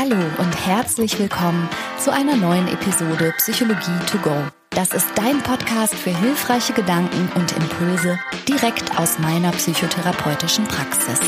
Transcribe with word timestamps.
Hallo 0.00 0.14
und 0.38 0.54
herzlich 0.64 1.18
willkommen 1.18 1.68
zu 1.98 2.12
einer 2.12 2.36
neuen 2.36 2.68
Episode 2.68 3.34
Psychologie 3.38 3.98
to 4.06 4.18
go. 4.18 4.30
Das 4.70 4.92
ist 4.92 5.08
dein 5.16 5.42
Podcast 5.42 5.92
für 5.92 6.16
hilfreiche 6.16 6.72
Gedanken 6.72 7.28
und 7.34 7.50
Impulse 7.56 8.16
direkt 8.46 8.96
aus 8.96 9.18
meiner 9.18 9.50
psychotherapeutischen 9.50 10.66
Praxis. 10.66 11.18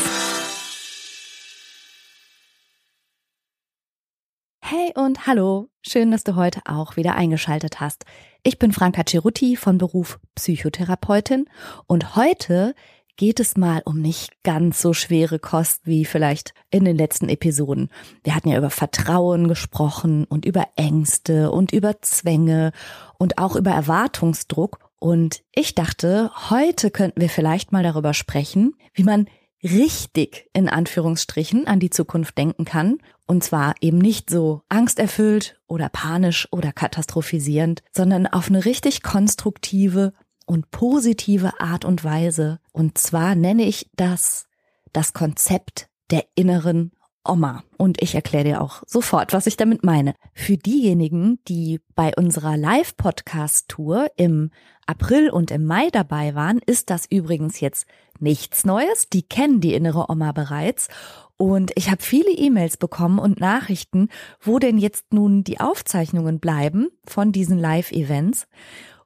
Hey 4.61 4.93
und 4.95 5.27
hallo, 5.27 5.67
schön, 5.81 6.09
dass 6.11 6.23
du 6.23 6.37
heute 6.37 6.61
auch 6.63 6.95
wieder 6.95 7.15
eingeschaltet 7.15 7.81
hast. 7.81 8.05
Ich 8.43 8.57
bin 8.57 8.71
Franka 8.71 9.03
Cerutti 9.05 9.57
von 9.57 9.79
Beruf 9.79 10.17
Psychotherapeutin 10.35 11.49
und 11.87 12.15
heute 12.15 12.73
geht 13.17 13.39
es 13.39 13.57
mal 13.57 13.81
um 13.85 14.01
nicht 14.01 14.43
ganz 14.43 14.81
so 14.81 14.93
schwere 14.93 15.39
Kost 15.39 15.81
wie 15.85 16.05
vielleicht 16.05 16.53
in 16.69 16.85
den 16.85 16.97
letzten 16.97 17.29
Episoden. 17.29 17.89
Wir 18.23 18.35
hatten 18.35 18.49
ja 18.49 18.57
über 18.57 18.69
Vertrauen 18.69 19.47
gesprochen 19.47 20.25
und 20.25 20.45
über 20.45 20.67
Ängste 20.75 21.51
und 21.51 21.71
über 21.71 22.01
Zwänge 22.01 22.71
und 23.17 23.37
auch 23.37 23.55
über 23.55 23.71
Erwartungsdruck. 23.71 24.79
Und 24.99 25.43
ich 25.53 25.75
dachte, 25.75 26.31
heute 26.49 26.91
könnten 26.91 27.21
wir 27.21 27.29
vielleicht 27.29 27.71
mal 27.71 27.83
darüber 27.83 28.13
sprechen, 28.13 28.75
wie 28.93 29.03
man 29.03 29.27
richtig 29.63 30.49
in 30.53 30.69
Anführungsstrichen 30.69 31.67
an 31.67 31.79
die 31.79 31.89
Zukunft 31.89 32.37
denken 32.37 32.65
kann. 32.65 32.97
Und 33.27 33.43
zwar 33.43 33.75
eben 33.81 33.97
nicht 33.97 34.29
so 34.29 34.61
angsterfüllt 34.69 35.59
oder 35.67 35.87
panisch 35.89 36.47
oder 36.51 36.73
katastrophisierend, 36.73 37.81
sondern 37.95 38.27
auf 38.27 38.49
eine 38.49 38.65
richtig 38.65 39.03
konstruktive 39.03 40.13
und 40.51 40.69
positive 40.69 41.61
Art 41.61 41.85
und 41.85 42.03
Weise. 42.03 42.59
Und 42.73 42.97
zwar 42.97 43.35
nenne 43.35 43.63
ich 43.63 43.89
das 43.95 44.47
das 44.91 45.13
Konzept 45.13 45.87
der 46.11 46.25
inneren 46.35 46.91
Oma. 47.25 47.63
Und 47.77 48.01
ich 48.01 48.15
erkläre 48.15 48.43
dir 48.43 48.61
auch 48.61 48.83
sofort, 48.85 49.31
was 49.31 49.47
ich 49.47 49.55
damit 49.55 49.85
meine. 49.85 50.13
Für 50.33 50.57
diejenigen, 50.57 51.39
die 51.47 51.79
bei 51.95 52.11
unserer 52.17 52.57
Live-Podcast-Tour 52.57 54.09
im 54.17 54.51
April 54.85 55.29
und 55.29 55.51
im 55.51 55.65
Mai 55.65 55.89
dabei 55.89 56.35
waren, 56.35 56.59
ist 56.65 56.89
das 56.89 57.05
übrigens 57.09 57.61
jetzt 57.61 57.85
nichts 58.19 58.65
Neues. 58.65 59.07
Die 59.07 59.23
kennen 59.23 59.61
die 59.61 59.73
innere 59.73 60.09
Oma 60.09 60.33
bereits. 60.33 60.89
Und 61.37 61.71
ich 61.75 61.89
habe 61.89 62.03
viele 62.03 62.31
E-Mails 62.31 62.75
bekommen 62.75 63.19
und 63.19 63.39
Nachrichten, 63.39 64.09
wo 64.41 64.59
denn 64.59 64.77
jetzt 64.77 65.13
nun 65.13 65.45
die 65.45 65.61
Aufzeichnungen 65.61 66.39
bleiben 66.39 66.89
von 67.05 67.31
diesen 67.31 67.57
Live-Events. 67.57 68.47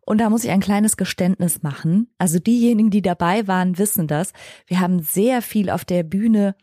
Und 0.06 0.20
da 0.20 0.30
muss 0.30 0.44
ich 0.44 0.52
ein 0.52 0.60
kleines 0.60 0.98
Geständnis 0.98 1.64
machen. 1.64 2.08
Also 2.18 2.40
diejenigen, 2.40 2.92
die 2.92 3.02
dabei 3.02 3.48
waren, 3.48 3.78
wissen 3.78 4.08
das. 4.08 4.34
Wir 4.68 4.80
haben 4.80 5.02
sehr 5.02 5.42
viel 5.42 5.70
auf 5.70 5.84
der 5.84 6.04
Bühne 6.04 6.56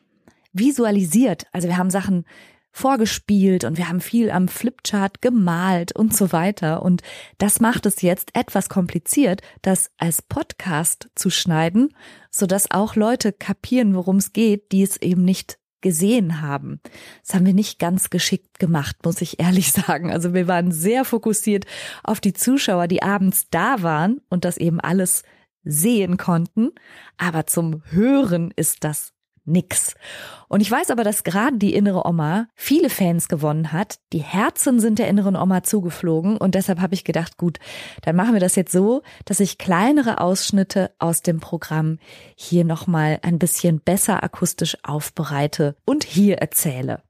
visualisiert. 0.52 1.46
Also 1.52 1.68
wir 1.68 1.76
haben 1.76 1.90
Sachen 1.90 2.24
vorgespielt 2.72 3.64
und 3.64 3.76
wir 3.76 3.88
haben 3.88 4.00
viel 4.00 4.30
am 4.30 4.48
Flipchart 4.48 5.20
gemalt 5.20 5.94
und 5.94 6.16
so 6.16 6.32
weiter. 6.32 6.82
Und 6.82 7.02
das 7.38 7.60
macht 7.60 7.84
es 7.84 8.00
jetzt 8.00 8.30
etwas 8.34 8.68
kompliziert, 8.68 9.42
das 9.60 9.90
als 9.98 10.22
Podcast 10.22 11.10
zu 11.14 11.28
schneiden, 11.28 11.94
sodass 12.30 12.70
auch 12.70 12.96
Leute 12.96 13.32
kapieren, 13.32 13.94
worum 13.94 14.16
es 14.16 14.32
geht, 14.32 14.72
die 14.72 14.82
es 14.82 14.96
eben 14.96 15.22
nicht 15.24 15.58
gesehen 15.82 16.40
haben. 16.40 16.80
Das 17.24 17.34
haben 17.34 17.46
wir 17.46 17.54
nicht 17.54 17.78
ganz 17.78 18.10
geschickt 18.10 18.58
gemacht, 18.58 18.96
muss 19.04 19.20
ich 19.20 19.40
ehrlich 19.40 19.72
sagen. 19.72 20.10
Also 20.10 20.32
wir 20.32 20.48
waren 20.48 20.72
sehr 20.72 21.04
fokussiert 21.04 21.66
auf 22.02 22.20
die 22.20 22.32
Zuschauer, 22.32 22.88
die 22.88 23.02
abends 23.02 23.48
da 23.50 23.82
waren 23.82 24.20
und 24.28 24.44
das 24.44 24.56
eben 24.56 24.80
alles 24.80 25.22
sehen 25.64 26.16
konnten. 26.16 26.70
Aber 27.18 27.46
zum 27.46 27.82
Hören 27.90 28.52
ist 28.56 28.84
das 28.84 29.12
nix. 29.44 29.94
Und 30.48 30.60
ich 30.60 30.70
weiß 30.70 30.90
aber, 30.90 31.04
dass 31.04 31.24
gerade 31.24 31.56
die 31.58 31.74
innere 31.74 32.06
Oma 32.06 32.46
viele 32.54 32.90
Fans 32.90 33.28
gewonnen 33.28 33.72
hat. 33.72 33.98
Die 34.12 34.22
Herzen 34.22 34.80
sind 34.80 34.98
der 34.98 35.08
inneren 35.08 35.36
Oma 35.36 35.62
zugeflogen 35.62 36.36
und 36.36 36.54
deshalb 36.54 36.80
habe 36.80 36.94
ich 36.94 37.04
gedacht, 37.04 37.38
gut, 37.38 37.58
dann 38.02 38.16
machen 38.16 38.34
wir 38.34 38.40
das 38.40 38.56
jetzt 38.56 38.72
so, 38.72 39.02
dass 39.24 39.40
ich 39.40 39.58
kleinere 39.58 40.20
Ausschnitte 40.20 40.90
aus 40.98 41.22
dem 41.22 41.40
Programm 41.40 41.98
hier 42.36 42.64
nochmal 42.64 43.18
ein 43.22 43.38
bisschen 43.38 43.80
besser 43.80 44.22
akustisch 44.22 44.76
aufbereite 44.82 45.76
und 45.84 46.04
hier 46.04 46.38
erzähle. 46.38 47.02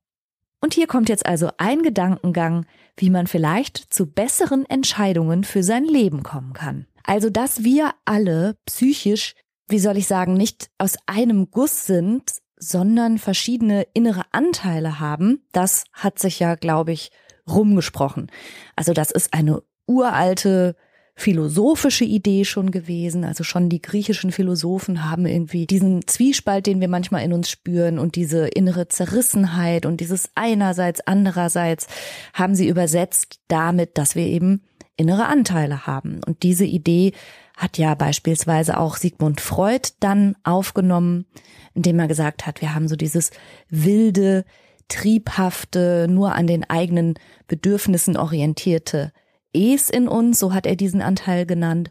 Und 0.61 0.75
hier 0.75 0.87
kommt 0.87 1.09
jetzt 1.09 1.27
also 1.27 1.51
ein 1.59 1.83
Gedankengang, 1.83 2.67
wie 2.97 3.11
man 3.11 3.27
vielleicht 3.27 3.93
zu 3.93 4.07
besseren 4.07 4.65
Entscheidungen 4.67 5.43
für 5.43 5.65
sein 5.65 5.85
Leben 5.85 6.23
kommen 6.23 6.53
kann. 6.53 6.87
Also, 7.05 7.31
dass 7.31 7.65
wir 7.65 7.91
alle 8.05 8.57
psychisch 8.65 9.35
wie 9.73 9.81
soll 9.81 9.97
ich 9.97 10.07
sagen, 10.07 10.35
nicht 10.35 10.71
aus 10.79 10.97
einem 11.07 11.51
Guss 11.51 11.87
sind, 11.87 12.35
sondern 12.57 13.19
verschiedene 13.19 13.87
innere 13.95 14.23
Anteile 14.31 15.01
haben, 15.01 15.43
das 15.53 15.85
hat 15.93 16.21
sich 16.21 16.39
ja, 16.39 16.55
glaube 16.55 16.93
ich, 16.93 17.11
rumgesprochen. 17.49 18.31
Also 18.77 18.93
das 18.93 19.11
ist 19.11 19.35
eine 19.35 19.63
uralte 19.87 20.77
philosophische 21.15 22.05
Idee 22.05 22.45
schon 22.45 22.71
gewesen. 22.71 23.25
Also 23.25 23.45
schon 23.45 23.69
die 23.69 23.83
griechischen 23.83 24.33
Philosophen 24.33 25.11
haben 25.11 25.27
irgendwie 25.27 25.67
diesen 25.67 26.07
Zwiespalt, 26.07 26.67
den 26.67 26.81
wir 26.81 26.89
manchmal 26.89 27.25
in 27.25 27.33
uns 27.33 27.51
spüren 27.51 27.99
und 27.99 28.15
diese 28.15 28.49
innere 28.49 28.89
Zerrissenheit 28.89 29.85
und 29.85 30.01
dieses 30.01 30.31
einerseits, 30.35 31.01
andererseits 31.07 31.87
haben 32.33 32.55
sie 32.55 32.69
übersetzt 32.69 33.41
damit, 33.49 33.99
dass 33.99 34.15
wir 34.15 34.27
eben 34.27 34.63
innere 34.97 35.27
Anteile 35.27 35.87
haben. 35.87 36.21
Und 36.27 36.43
diese 36.43 36.65
Idee 36.65 37.13
hat 37.57 37.79
ja 37.79 37.95
beispielsweise 37.95 38.79
auch 38.79 38.97
Sigmund 38.97 39.41
Freud 39.41 39.91
dann 40.01 40.37
aufgenommen, 40.45 41.27
indem 41.75 41.99
er 41.99 42.09
gesagt 42.09 42.47
hat, 42.47 42.61
wir 42.61 42.75
haben 42.75 42.89
so 42.89 42.97
dieses 42.97 43.31
wilde, 43.69 44.45
triebhafte, 44.89 46.07
nur 46.09 46.35
an 46.35 46.47
den 46.47 46.69
eigenen 46.69 47.15
Bedürfnissen 47.47 48.17
orientierte 48.17 49.13
Es 49.53 49.91
in 49.91 50.09
uns, 50.09 50.39
so 50.39 50.53
hat 50.53 50.67
er 50.67 50.77
diesen 50.77 51.03
Anteil 51.03 51.47
genannt. 51.47 51.91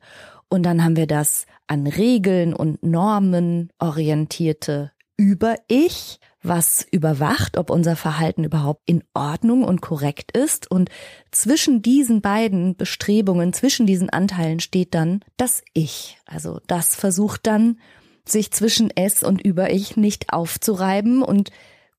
Und 0.49 0.63
dann 0.63 0.83
haben 0.83 0.97
wir 0.97 1.07
das 1.07 1.45
an 1.67 1.87
Regeln 1.87 2.53
und 2.53 2.83
Normen 2.83 3.71
orientierte 3.79 4.91
Über-Ich, 5.17 6.19
was 6.43 6.85
überwacht, 6.89 7.57
ob 7.57 7.69
unser 7.69 7.95
Verhalten 7.95 8.43
überhaupt 8.43 8.81
in 8.85 9.03
Ordnung 9.13 9.63
und 9.63 9.81
korrekt 9.81 10.35
ist. 10.35 10.69
Und 10.69 10.89
zwischen 11.31 11.81
diesen 11.81 12.21
beiden 12.21 12.75
Bestrebungen, 12.75 13.53
zwischen 13.53 13.85
diesen 13.85 14.09
Anteilen 14.09 14.59
steht 14.59 14.95
dann 14.95 15.21
das 15.37 15.63
Ich. 15.73 16.17
Also 16.25 16.59
das 16.67 16.95
versucht 16.95 17.45
dann, 17.47 17.79
sich 18.25 18.51
zwischen 18.51 18.91
Es 18.95 19.23
und 19.23 19.41
Über-Ich 19.41 19.97
nicht 19.97 20.33
aufzureiben 20.33 21.21
und 21.21 21.51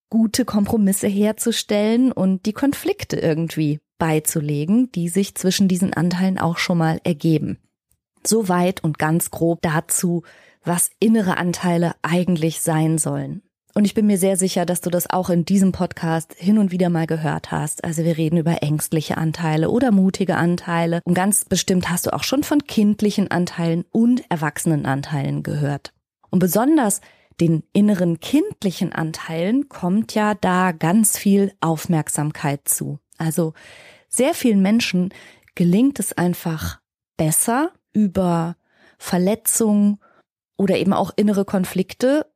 gute 0.08 0.44
Kompromisse 0.44 1.08
herzustellen 1.08 2.12
und 2.12 2.47
die 2.47 2.52
Konflikte 2.52 3.16
irgendwie 3.16 3.81
beizulegen, 3.98 4.91
die 4.92 5.08
sich 5.08 5.34
zwischen 5.34 5.69
diesen 5.69 5.94
Anteilen 5.94 6.38
auch 6.38 6.58
schon 6.58 6.78
mal 6.78 7.00
ergeben. 7.04 7.58
Soweit 8.25 8.84
und 8.84 8.98
ganz 8.98 9.31
grob 9.31 9.62
dazu, 9.62 10.22
was 10.64 10.91
innere 11.00 11.36
Anteile 11.38 11.94
eigentlich 12.02 12.60
sein 12.60 12.98
sollen. 12.98 13.42
Und 13.74 13.86
ich 13.86 13.94
bin 13.94 14.06
mir 14.06 14.18
sehr 14.18 14.36
sicher, 14.36 14.66
dass 14.66 14.82
du 14.82 14.90
das 14.90 15.08
auch 15.08 15.30
in 15.30 15.46
diesem 15.46 15.72
Podcast 15.72 16.34
hin 16.36 16.58
und 16.58 16.72
wieder 16.72 16.90
mal 16.90 17.06
gehört 17.06 17.50
hast. 17.50 17.84
Also 17.84 18.04
wir 18.04 18.18
reden 18.18 18.36
über 18.36 18.62
ängstliche 18.62 19.16
Anteile 19.16 19.70
oder 19.70 19.90
mutige 19.92 20.36
Anteile. 20.36 21.00
Und 21.04 21.14
ganz 21.14 21.46
bestimmt 21.46 21.88
hast 21.88 22.06
du 22.06 22.12
auch 22.12 22.22
schon 22.22 22.42
von 22.42 22.66
kindlichen 22.66 23.30
Anteilen 23.30 23.84
und 23.90 24.30
erwachsenen 24.30 24.84
Anteilen 24.84 25.42
gehört. 25.42 25.94
Und 26.28 26.38
besonders 26.38 27.00
den 27.40 27.62
inneren 27.72 28.20
kindlichen 28.20 28.92
Anteilen 28.92 29.70
kommt 29.70 30.14
ja 30.14 30.34
da 30.34 30.72
ganz 30.72 31.16
viel 31.16 31.52
Aufmerksamkeit 31.60 32.68
zu. 32.68 32.98
Also 33.16 33.54
sehr 34.08 34.34
vielen 34.34 34.60
Menschen 34.60 35.14
gelingt 35.54 35.98
es 35.98 36.12
einfach 36.12 36.80
besser 37.16 37.72
über 37.94 38.56
Verletzungen 38.98 39.98
oder 40.56 40.76
eben 40.76 40.92
auch 40.92 41.10
innere 41.16 41.44
Konflikte 41.44 42.26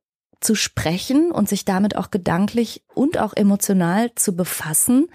zu 0.41 0.55
sprechen 0.55 1.31
und 1.31 1.49
sich 1.49 1.65
damit 1.65 1.95
auch 1.95 2.11
gedanklich 2.11 2.83
und 2.93 3.17
auch 3.17 3.33
emotional 3.35 4.13
zu 4.15 4.35
befassen, 4.35 5.07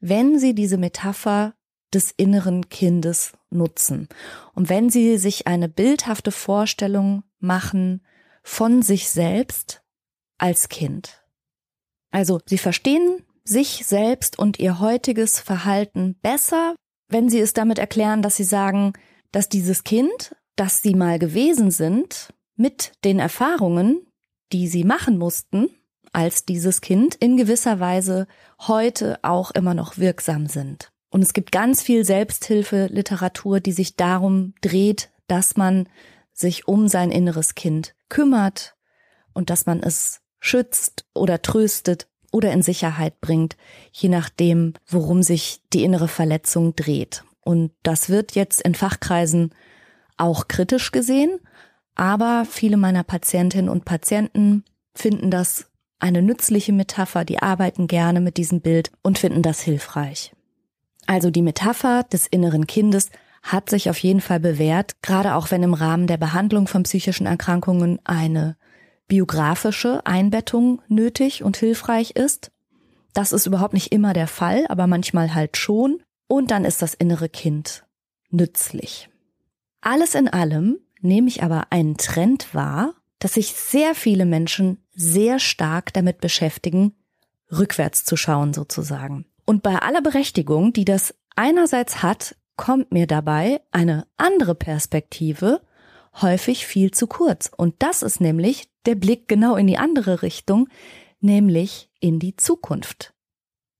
wenn 0.00 0.38
sie 0.38 0.54
diese 0.54 0.78
Metapher 0.78 1.54
des 1.92 2.12
inneren 2.16 2.68
Kindes 2.68 3.32
nutzen. 3.50 4.08
Und 4.54 4.68
wenn 4.68 4.90
sie 4.90 5.18
sich 5.18 5.46
eine 5.46 5.68
bildhafte 5.68 6.32
Vorstellung 6.32 7.24
machen 7.38 8.02
von 8.42 8.82
sich 8.82 9.10
selbst 9.10 9.82
als 10.38 10.68
Kind. 10.68 11.24
Also 12.10 12.40
sie 12.46 12.58
verstehen 12.58 13.22
sich 13.44 13.84
selbst 13.86 14.38
und 14.38 14.58
ihr 14.58 14.80
heutiges 14.80 15.40
Verhalten 15.40 16.16
besser, 16.22 16.74
wenn 17.08 17.28
sie 17.28 17.40
es 17.40 17.52
damit 17.52 17.78
erklären, 17.78 18.22
dass 18.22 18.36
sie 18.36 18.44
sagen, 18.44 18.92
dass 19.32 19.48
dieses 19.48 19.84
Kind, 19.84 20.36
das 20.56 20.82
sie 20.82 20.94
mal 20.94 21.18
gewesen 21.18 21.70
sind, 21.70 22.32
mit 22.56 22.92
den 23.04 23.18
Erfahrungen, 23.18 24.06
die 24.52 24.68
sie 24.68 24.84
machen 24.84 25.18
mussten 25.18 25.68
als 26.12 26.44
dieses 26.44 26.80
Kind, 26.80 27.14
in 27.14 27.36
gewisser 27.36 27.78
Weise 27.78 28.26
heute 28.60 29.18
auch 29.22 29.52
immer 29.52 29.74
noch 29.74 29.98
wirksam 29.98 30.46
sind. 30.46 30.92
Und 31.10 31.22
es 31.22 31.32
gibt 31.32 31.52
ganz 31.52 31.82
viel 31.82 32.04
Selbsthilfeliteratur, 32.04 33.60
die 33.60 33.72
sich 33.72 33.96
darum 33.96 34.54
dreht, 34.60 35.10
dass 35.28 35.56
man 35.56 35.88
sich 36.32 36.66
um 36.68 36.88
sein 36.88 37.10
inneres 37.10 37.54
Kind 37.54 37.94
kümmert 38.08 38.76
und 39.34 39.50
dass 39.50 39.66
man 39.66 39.82
es 39.82 40.20
schützt 40.40 41.04
oder 41.14 41.42
tröstet 41.42 42.08
oder 42.32 42.52
in 42.52 42.62
Sicherheit 42.62 43.20
bringt, 43.20 43.56
je 43.92 44.08
nachdem, 44.08 44.74
worum 44.86 45.22
sich 45.22 45.62
die 45.72 45.84
innere 45.84 46.08
Verletzung 46.08 46.74
dreht. 46.76 47.24
Und 47.42 47.72
das 47.82 48.08
wird 48.08 48.34
jetzt 48.34 48.62
in 48.62 48.74
Fachkreisen 48.74 49.52
auch 50.16 50.48
kritisch 50.48 50.92
gesehen, 50.92 51.40
aber 52.00 52.46
viele 52.46 52.78
meiner 52.78 53.04
Patientinnen 53.04 53.68
und 53.68 53.84
Patienten 53.84 54.64
finden 54.94 55.30
das 55.30 55.66
eine 55.98 56.22
nützliche 56.22 56.72
Metapher, 56.72 57.26
die 57.26 57.42
arbeiten 57.42 57.88
gerne 57.88 58.22
mit 58.22 58.38
diesem 58.38 58.62
Bild 58.62 58.90
und 59.02 59.18
finden 59.18 59.42
das 59.42 59.60
hilfreich. 59.60 60.32
Also 61.06 61.30
die 61.30 61.42
Metapher 61.42 62.04
des 62.04 62.26
inneren 62.26 62.66
Kindes 62.66 63.10
hat 63.42 63.68
sich 63.68 63.90
auf 63.90 63.98
jeden 63.98 64.22
Fall 64.22 64.40
bewährt, 64.40 65.02
gerade 65.02 65.34
auch 65.34 65.50
wenn 65.50 65.62
im 65.62 65.74
Rahmen 65.74 66.06
der 66.06 66.16
Behandlung 66.16 66.68
von 66.68 66.84
psychischen 66.84 67.26
Erkrankungen 67.26 67.98
eine 68.04 68.56
biografische 69.06 70.06
Einbettung 70.06 70.80
nötig 70.88 71.44
und 71.44 71.58
hilfreich 71.58 72.12
ist. 72.12 72.50
Das 73.12 73.32
ist 73.32 73.44
überhaupt 73.44 73.74
nicht 73.74 73.92
immer 73.92 74.14
der 74.14 74.26
Fall, 74.26 74.64
aber 74.70 74.86
manchmal 74.86 75.34
halt 75.34 75.58
schon. 75.58 76.00
Und 76.28 76.50
dann 76.50 76.64
ist 76.64 76.80
das 76.80 76.94
innere 76.94 77.28
Kind 77.28 77.84
nützlich. 78.30 79.10
Alles 79.82 80.14
in 80.14 80.28
allem 80.28 80.78
nehme 81.00 81.28
ich 81.28 81.42
aber 81.42 81.68
einen 81.70 81.96
Trend 81.96 82.54
wahr, 82.54 82.94
dass 83.18 83.34
sich 83.34 83.52
sehr 83.52 83.94
viele 83.94 84.24
Menschen 84.24 84.78
sehr 84.92 85.38
stark 85.38 85.92
damit 85.92 86.20
beschäftigen, 86.20 86.94
rückwärts 87.52 88.04
zu 88.04 88.16
schauen 88.16 88.54
sozusagen. 88.54 89.26
Und 89.44 89.62
bei 89.62 89.76
aller 89.76 90.02
Berechtigung, 90.02 90.72
die 90.72 90.84
das 90.84 91.14
einerseits 91.36 92.02
hat, 92.02 92.36
kommt 92.56 92.92
mir 92.92 93.06
dabei 93.06 93.60
eine 93.70 94.06
andere 94.16 94.54
Perspektive 94.54 95.60
häufig 96.20 96.66
viel 96.66 96.90
zu 96.90 97.06
kurz. 97.06 97.50
Und 97.56 97.74
das 97.78 98.02
ist 98.02 98.20
nämlich 98.20 98.68
der 98.86 98.94
Blick 98.94 99.28
genau 99.28 99.56
in 99.56 99.66
die 99.66 99.78
andere 99.78 100.22
Richtung, 100.22 100.68
nämlich 101.20 101.90
in 102.00 102.18
die 102.18 102.36
Zukunft. 102.36 103.14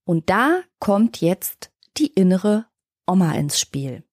Und 0.05 0.31
da 0.31 0.61
kommt 0.79 1.21
jetzt 1.21 1.71
die 1.97 2.09
innere 2.09 2.67
Oma 3.07 3.33
ins 3.33 3.59
Spiel. 3.59 4.05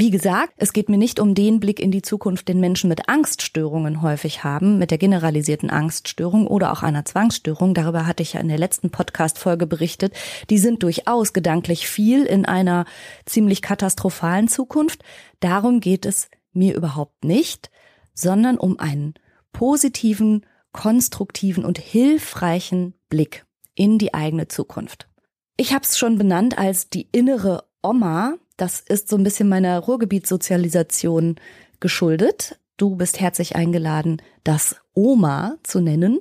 Wie 0.00 0.10
gesagt, 0.10 0.52
es 0.58 0.72
geht 0.72 0.88
mir 0.88 0.96
nicht 0.96 1.18
um 1.18 1.34
den 1.34 1.58
Blick 1.58 1.80
in 1.80 1.90
die 1.90 2.02
Zukunft, 2.02 2.46
den 2.46 2.60
Menschen 2.60 2.88
mit 2.88 3.08
Angststörungen 3.08 4.00
häufig 4.00 4.44
haben, 4.44 4.78
mit 4.78 4.92
der 4.92 4.98
generalisierten 4.98 5.70
Angststörung 5.70 6.46
oder 6.46 6.70
auch 6.70 6.84
einer 6.84 7.04
Zwangsstörung. 7.04 7.74
Darüber 7.74 8.06
hatte 8.06 8.22
ich 8.22 8.34
ja 8.34 8.40
in 8.40 8.46
der 8.46 8.58
letzten 8.58 8.90
Podcast-Folge 8.90 9.66
berichtet. 9.66 10.14
Die 10.50 10.58
sind 10.58 10.84
durchaus 10.84 11.32
gedanklich 11.32 11.88
viel 11.88 12.22
in 12.26 12.44
einer 12.46 12.84
ziemlich 13.26 13.60
katastrophalen 13.60 14.46
Zukunft. 14.46 15.02
Darum 15.40 15.80
geht 15.80 16.06
es 16.06 16.28
mir 16.52 16.76
überhaupt 16.76 17.24
nicht, 17.24 17.68
sondern 18.14 18.56
um 18.56 18.78
einen 18.78 19.14
positiven, 19.50 20.46
konstruktiven 20.70 21.64
und 21.64 21.76
hilfreichen 21.76 22.94
Blick 23.08 23.46
in 23.74 23.98
die 23.98 24.14
eigene 24.14 24.46
Zukunft. 24.46 25.08
Ich 25.56 25.72
habe 25.72 25.82
es 25.82 25.98
schon 25.98 26.18
benannt 26.18 26.56
als 26.56 26.88
die 26.88 27.08
innere 27.10 27.64
Oma, 27.82 28.36
das 28.58 28.80
ist 28.80 29.08
so 29.08 29.16
ein 29.16 29.24
bisschen 29.24 29.48
meiner 29.48 29.78
Ruhrgebietssozialisation 29.78 31.36
geschuldet. 31.80 32.58
Du 32.76 32.96
bist 32.96 33.20
herzlich 33.20 33.56
eingeladen, 33.56 34.20
das 34.44 34.76
Oma 34.94 35.56
zu 35.62 35.80
nennen 35.80 36.20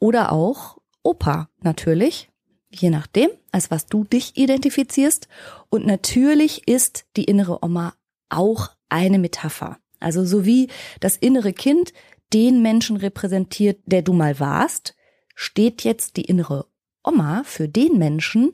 oder 0.00 0.32
auch 0.32 0.78
Opa 1.02 1.48
natürlich, 1.60 2.30
je 2.70 2.90
nachdem, 2.90 3.30
als 3.52 3.70
was 3.70 3.86
du 3.86 4.04
dich 4.04 4.36
identifizierst. 4.36 5.28
Und 5.68 5.86
natürlich 5.86 6.66
ist 6.66 7.04
die 7.16 7.24
innere 7.24 7.62
Oma 7.62 7.94
auch 8.28 8.70
eine 8.88 9.18
Metapher. 9.18 9.78
Also 10.00 10.24
so 10.24 10.44
wie 10.44 10.68
das 11.00 11.16
innere 11.16 11.52
Kind 11.52 11.92
den 12.32 12.62
Menschen 12.62 12.96
repräsentiert, 12.96 13.78
der 13.84 14.00
du 14.02 14.14
mal 14.14 14.40
warst, 14.40 14.96
steht 15.34 15.84
jetzt 15.84 16.16
die 16.16 16.24
innere 16.24 16.66
Oma 17.04 17.42
für 17.44 17.68
den 17.68 17.98
Menschen, 17.98 18.52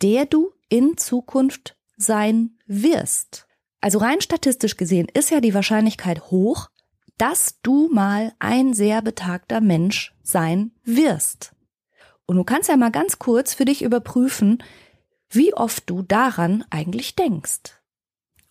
der 0.00 0.26
du 0.26 0.52
in 0.68 0.96
Zukunft 0.96 1.76
sein 1.96 2.58
wirst. 2.66 3.46
Also 3.80 3.98
rein 3.98 4.20
statistisch 4.20 4.76
gesehen 4.76 5.08
ist 5.12 5.30
ja 5.30 5.40
die 5.40 5.54
Wahrscheinlichkeit 5.54 6.30
hoch, 6.30 6.68
dass 7.18 7.60
du 7.62 7.88
mal 7.92 8.32
ein 8.38 8.74
sehr 8.74 9.02
betagter 9.02 9.60
Mensch 9.60 10.14
sein 10.22 10.72
wirst. 10.84 11.52
Und 12.26 12.36
du 12.36 12.44
kannst 12.44 12.68
ja 12.68 12.76
mal 12.76 12.90
ganz 12.90 13.18
kurz 13.18 13.54
für 13.54 13.64
dich 13.64 13.82
überprüfen, 13.82 14.62
wie 15.30 15.54
oft 15.54 15.88
du 15.88 16.02
daran 16.02 16.64
eigentlich 16.70 17.14
denkst. 17.14 17.80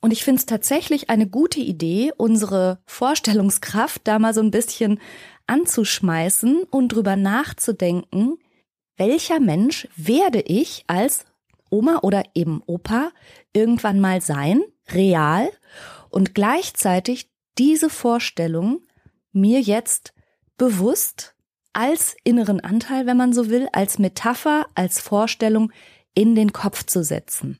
Und 0.02 0.12
ich 0.12 0.24
finde 0.24 0.40
es 0.40 0.46
tatsächlich 0.46 1.10
eine 1.10 1.28
gute 1.28 1.60
Idee, 1.60 2.12
unsere 2.16 2.80
Vorstellungskraft 2.86 4.02
da 4.06 4.20
mal 4.20 4.34
so 4.34 4.42
ein 4.42 4.52
bisschen 4.52 5.00
anzuschmeißen 5.48 6.64
und 6.64 6.90
drüber 6.90 7.16
nachzudenken, 7.16 8.38
welcher 8.98 9.40
Mensch 9.40 9.88
werde 9.96 10.42
ich 10.42 10.84
als 10.88 11.26
Oma 11.70 12.00
oder 12.02 12.24
eben 12.34 12.62
Opa 12.66 13.12
irgendwann 13.54 14.00
mal 14.00 14.22
sein, 14.22 14.62
real, 14.92 15.50
und 16.10 16.36
gleichzeitig 16.36 17.30
diese 17.58 17.90
Vorstellung 17.90 18.82
mir 19.32 19.60
jetzt 19.60 20.14
bewusst 20.58 21.36
als 21.74 22.16
inneren 22.24 22.62
Anteil, 22.62 23.06
wenn 23.06 23.18
man 23.18 23.34
so 23.34 23.50
will, 23.50 23.68
als 23.74 24.00
Metapher, 24.00 24.66
als 24.76 25.02
Vorstellung 25.02 25.72
in 26.14 26.36
den 26.36 26.54
Kopf 26.54 26.86
zu 26.86 27.04
setzen. 27.04 27.60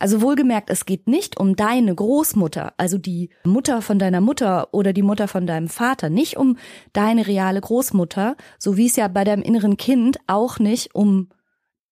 Also 0.00 0.20
wohlgemerkt, 0.20 0.70
es 0.70 0.86
geht 0.86 1.08
nicht 1.08 1.38
um 1.40 1.56
deine 1.56 1.92
Großmutter, 1.92 2.72
also 2.76 2.98
die 2.98 3.30
Mutter 3.44 3.82
von 3.82 3.98
deiner 3.98 4.20
Mutter 4.20 4.72
oder 4.72 4.92
die 4.92 5.02
Mutter 5.02 5.26
von 5.26 5.46
deinem 5.46 5.68
Vater, 5.68 6.08
nicht 6.08 6.36
um 6.36 6.56
deine 6.92 7.26
reale 7.26 7.60
Großmutter, 7.60 8.36
so 8.58 8.76
wie 8.76 8.86
es 8.86 8.96
ja 8.96 9.08
bei 9.08 9.24
deinem 9.24 9.42
inneren 9.42 9.76
Kind 9.76 10.18
auch 10.28 10.60
nicht 10.60 10.94
um 10.94 11.28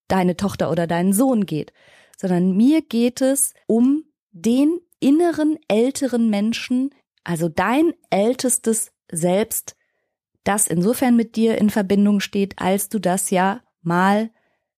deine 0.09 0.37
Tochter 0.37 0.71
oder 0.71 0.87
deinen 0.87 1.13
Sohn 1.13 1.47
geht, 1.47 1.73
sondern 2.17 2.57
mir 2.57 2.83
geht 2.83 3.21
es 3.21 3.55
um 3.67 4.05
den 4.33 4.81
inneren 5.01 5.59
älteren 5.69 6.31
Menschen, 6.31 6.91
also 7.25 7.49
dein 7.49 7.93
ältestes 8.11 8.93
Selbst, 9.11 9.77
das 10.45 10.67
insofern 10.67 11.17
mit 11.17 11.37
dir 11.37 11.59
in 11.59 11.71
Verbindung 11.71 12.21
steht, 12.21 12.59
als 12.59 12.89
du 12.89 12.99
das 12.99 13.31
ja 13.31 13.63
mal 13.83 14.31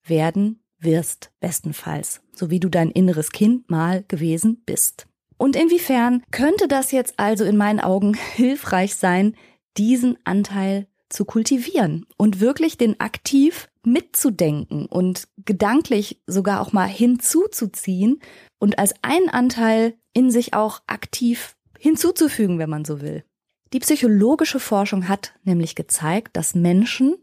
werden 0.04 0.62
wirst, 0.78 1.30
bestenfalls, 1.40 2.20
so 2.32 2.50
wie 2.50 2.60
du 2.60 2.69
dein 2.69 2.90
inneres 2.90 3.32
Kind 3.32 3.70
mal 3.70 4.04
gewesen 4.08 4.62
bist. 4.64 5.06
Und 5.36 5.56
inwiefern 5.56 6.22
könnte 6.30 6.69
das 6.69 6.90
jetzt 6.90 7.19
also 7.19 7.44
in 7.44 7.56
meinen 7.56 7.80
Augen 7.80 8.14
hilfreich 8.34 8.96
sein, 8.96 9.36
diesen 9.76 10.19
Anteil 10.25 10.88
zu 11.08 11.25
kultivieren 11.25 12.06
und 12.16 12.40
wirklich 12.40 12.76
den 12.76 13.00
aktiv 13.00 13.69
mitzudenken 13.93 14.87
und 14.87 15.29
gedanklich 15.44 16.20
sogar 16.26 16.61
auch 16.61 16.73
mal 16.73 16.87
hinzuzuziehen 16.87 18.21
und 18.59 18.78
als 18.78 18.95
einen 19.02 19.28
Anteil 19.28 19.95
in 20.12 20.30
sich 20.30 20.54
auch 20.54 20.83
aktiv 20.87 21.57
hinzuzufügen, 21.78 22.59
wenn 22.59 22.71
man 22.71 22.85
so 22.85 23.00
will. 23.00 23.25
Die 23.73 23.80
psychologische 23.80 24.61
Forschung 24.61 25.09
hat 25.09 25.35
nämlich 25.45 25.75
gezeigt, 25.75 26.37
dass 26.37 26.54
Menschen, 26.54 27.16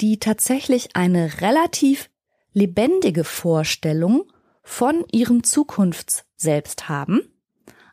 die 0.00 0.18
tatsächlich 0.18 0.96
eine 0.96 1.40
relativ 1.40 2.10
lebendige 2.52 3.24
Vorstellung 3.24 4.24
von 4.62 5.04
ihrem 5.12 5.44
Zukunftsselbst 5.44 6.88
haben, 6.88 7.20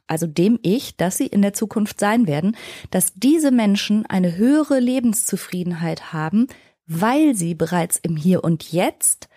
also 0.08 0.28
dem 0.28 0.60
Ich, 0.62 0.98
dass 0.98 1.18
sie 1.18 1.28
in 1.28 1.42
der 1.42 1.54
Zukunft 1.54 2.00
sein 2.00 2.28
werden, 2.28 2.58
dass 2.92 3.14
diese 3.16 3.52
Menschen 3.52 4.06
eine 4.06 4.36
höhere 4.36 4.80
Lebenszufriedenheit 4.80 6.14
haben, 6.14 6.48
weil 6.88 7.36
sie 7.36 7.56
bereits 7.56 7.98
im 7.98 8.15
Hier 8.15 8.44
und 8.44 8.72
Jetzt 8.72 9.27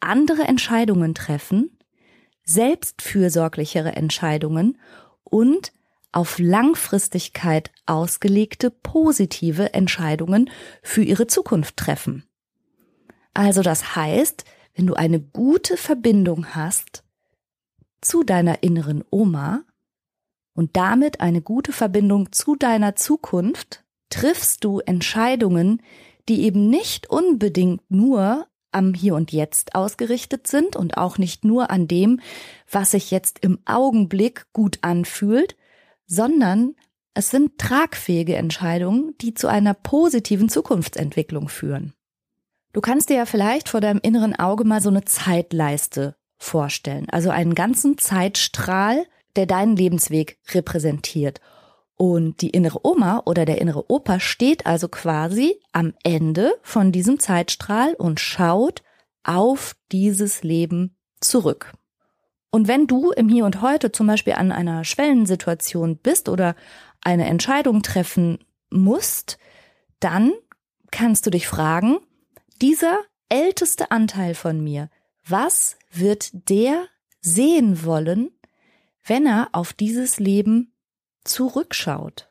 andere 0.00 0.42
Entscheidungen 0.42 1.14
treffen, 1.14 1.78
selbstfürsorglichere 2.44 3.96
Entscheidungen 3.96 4.78
und 5.24 5.72
auf 6.12 6.38
Langfristigkeit 6.38 7.70
ausgelegte 7.84 8.70
positive 8.70 9.74
Entscheidungen 9.74 10.50
für 10.82 11.02
ihre 11.02 11.26
Zukunft 11.26 11.76
treffen. 11.76 12.24
Also 13.34 13.62
das 13.62 13.96
heißt, 13.96 14.44
wenn 14.74 14.86
du 14.86 14.94
eine 14.94 15.20
gute 15.20 15.76
Verbindung 15.76 16.54
hast 16.54 17.04
zu 18.00 18.22
deiner 18.22 18.62
inneren 18.62 19.04
Oma 19.10 19.64
und 20.54 20.76
damit 20.76 21.20
eine 21.20 21.42
gute 21.42 21.72
Verbindung 21.72 22.32
zu 22.32 22.56
deiner 22.56 22.96
Zukunft, 22.96 23.84
triffst 24.08 24.64
du 24.64 24.80
Entscheidungen, 24.80 25.82
die 26.28 26.42
eben 26.42 26.68
nicht 26.68 27.08
unbedingt 27.08 27.82
nur 27.90 28.46
am 28.72 28.94
Hier 28.94 29.14
und 29.14 29.32
Jetzt 29.32 29.74
ausgerichtet 29.74 30.46
sind 30.46 30.76
und 30.76 30.96
auch 30.96 31.18
nicht 31.18 31.44
nur 31.44 31.70
an 31.70 31.88
dem, 31.88 32.20
was 32.70 32.90
sich 32.90 33.10
jetzt 33.10 33.38
im 33.40 33.58
Augenblick 33.64 34.46
gut 34.52 34.78
anfühlt, 34.82 35.56
sondern 36.06 36.74
es 37.14 37.30
sind 37.30 37.58
tragfähige 37.58 38.36
Entscheidungen, 38.36 39.14
die 39.22 39.32
zu 39.32 39.48
einer 39.48 39.72
positiven 39.72 40.50
Zukunftsentwicklung 40.50 41.48
führen. 41.48 41.94
Du 42.74 42.82
kannst 42.82 43.08
dir 43.08 43.16
ja 43.16 43.24
vielleicht 43.24 43.70
vor 43.70 43.80
deinem 43.80 44.00
inneren 44.02 44.36
Auge 44.36 44.64
mal 44.64 44.82
so 44.82 44.90
eine 44.90 45.04
Zeitleiste 45.06 46.14
vorstellen, 46.36 47.08
also 47.08 47.30
einen 47.30 47.54
ganzen 47.54 47.96
Zeitstrahl, 47.96 49.06
der 49.36 49.46
deinen 49.46 49.76
Lebensweg 49.76 50.38
repräsentiert. 50.50 51.40
Und 51.96 52.42
die 52.42 52.50
innere 52.50 52.86
Oma 52.86 53.22
oder 53.24 53.46
der 53.46 53.60
innere 53.60 53.90
Opa 53.90 54.20
steht 54.20 54.66
also 54.66 54.88
quasi 54.88 55.60
am 55.72 55.94
Ende 56.02 56.52
von 56.62 56.92
diesem 56.92 57.18
Zeitstrahl 57.18 57.94
und 57.94 58.20
schaut 58.20 58.82
auf 59.24 59.74
dieses 59.92 60.42
Leben 60.42 60.96
zurück. 61.20 61.72
Und 62.50 62.68
wenn 62.68 62.86
du 62.86 63.10
im 63.10 63.28
Hier 63.28 63.44
und 63.44 63.60
Heute 63.62 63.92
zum 63.92 64.06
Beispiel 64.06 64.34
an 64.34 64.52
einer 64.52 64.84
Schwellensituation 64.84 65.96
bist 65.96 66.28
oder 66.28 66.54
eine 67.02 67.26
Entscheidung 67.26 67.82
treffen 67.82 68.38
musst, 68.70 69.38
dann 70.00 70.32
kannst 70.90 71.26
du 71.26 71.30
dich 71.30 71.48
fragen, 71.48 71.98
dieser 72.60 72.98
älteste 73.28 73.90
Anteil 73.90 74.34
von 74.34 74.62
mir, 74.62 74.90
was 75.26 75.76
wird 75.90 76.30
der 76.48 76.86
sehen 77.20 77.84
wollen, 77.84 78.30
wenn 79.04 79.26
er 79.26 79.48
auf 79.52 79.72
dieses 79.72 80.18
Leben 80.18 80.72
zurückschaut. 81.26 82.28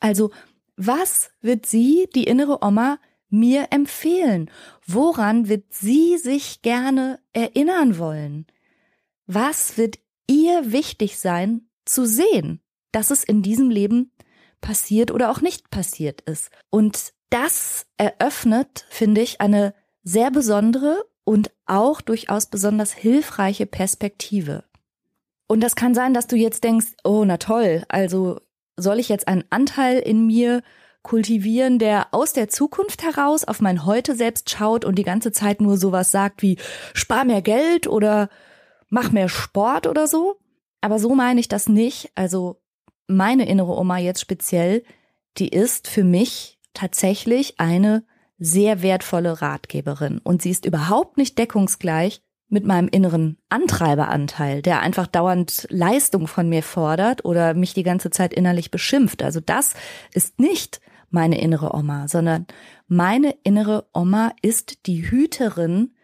Also, 0.00 0.30
was 0.76 1.30
wird 1.40 1.66
sie, 1.66 2.08
die 2.14 2.24
innere 2.24 2.62
Oma, 2.62 2.98
mir 3.30 3.68
empfehlen? 3.70 4.50
Woran 4.86 5.48
wird 5.48 5.72
sie 5.72 6.18
sich 6.18 6.62
gerne 6.62 7.20
erinnern 7.32 7.98
wollen? 7.98 8.46
Was 9.26 9.76
wird 9.76 9.98
ihr 10.26 10.72
wichtig 10.72 11.18
sein 11.18 11.68
zu 11.84 12.06
sehen, 12.06 12.60
dass 12.92 13.10
es 13.10 13.24
in 13.24 13.42
diesem 13.42 13.70
Leben 13.70 14.12
passiert 14.60 15.10
oder 15.10 15.30
auch 15.30 15.40
nicht 15.40 15.70
passiert 15.70 16.20
ist? 16.22 16.50
Und 16.70 17.12
das 17.30 17.86
eröffnet, 17.96 18.86
finde 18.90 19.20
ich, 19.20 19.40
eine 19.40 19.74
sehr 20.02 20.30
besondere 20.30 21.04
und 21.24 21.50
auch 21.66 22.00
durchaus 22.00 22.46
besonders 22.46 22.92
hilfreiche 22.92 23.66
Perspektive. 23.66 24.64
Und 25.46 25.60
das 25.60 25.76
kann 25.76 25.94
sein, 25.94 26.14
dass 26.14 26.26
du 26.26 26.36
jetzt 26.36 26.64
denkst, 26.64 26.94
oh, 27.04 27.24
na 27.24 27.36
toll, 27.36 27.84
also 27.88 28.40
soll 28.76 28.98
ich 28.98 29.08
jetzt 29.08 29.28
einen 29.28 29.44
Anteil 29.50 29.98
in 29.98 30.26
mir 30.26 30.62
kultivieren, 31.02 31.78
der 31.78 32.08
aus 32.12 32.32
der 32.32 32.48
Zukunft 32.48 33.02
heraus 33.04 33.44
auf 33.44 33.60
mein 33.60 33.84
Heute 33.84 34.16
selbst 34.16 34.50
schaut 34.50 34.84
und 34.84 34.96
die 34.96 35.04
ganze 35.04 35.32
Zeit 35.32 35.60
nur 35.60 35.76
sowas 35.76 36.10
sagt 36.10 36.40
wie 36.42 36.58
spar 36.94 37.24
mehr 37.24 37.42
Geld 37.42 37.86
oder 37.86 38.30
mach 38.88 39.12
mehr 39.12 39.28
Sport 39.28 39.86
oder 39.86 40.06
so. 40.06 40.40
Aber 40.80 40.98
so 40.98 41.14
meine 41.14 41.40
ich 41.40 41.48
das 41.48 41.68
nicht. 41.68 42.10
Also 42.14 42.62
meine 43.06 43.46
innere 43.46 43.76
Oma 43.76 43.98
jetzt 43.98 44.20
speziell, 44.20 44.82
die 45.36 45.48
ist 45.48 45.88
für 45.88 46.04
mich 46.04 46.58
tatsächlich 46.72 47.60
eine 47.60 48.04
sehr 48.38 48.82
wertvolle 48.82 49.42
Ratgeberin 49.42 50.18
und 50.18 50.42
sie 50.42 50.50
ist 50.50 50.64
überhaupt 50.64 51.18
nicht 51.18 51.38
deckungsgleich 51.38 52.22
mit 52.54 52.64
meinem 52.64 52.88
inneren 52.88 53.36
Antreiberanteil, 53.50 54.62
der 54.62 54.80
einfach 54.80 55.08
dauernd 55.08 55.66
Leistung 55.70 56.28
von 56.28 56.48
mir 56.48 56.62
fordert 56.62 57.24
oder 57.24 57.52
mich 57.52 57.74
die 57.74 57.82
ganze 57.82 58.10
Zeit 58.10 58.32
innerlich 58.32 58.70
beschimpft. 58.70 59.22
Also 59.22 59.40
das 59.40 59.74
ist 60.12 60.38
nicht 60.38 60.80
meine 61.10 61.40
innere 61.40 61.74
Oma, 61.74 62.08
sondern 62.08 62.46
meine 62.86 63.34
innere 63.42 63.88
Oma 63.92 64.32
ist 64.40 64.86
die 64.86 65.10
Hüterin 65.10 65.94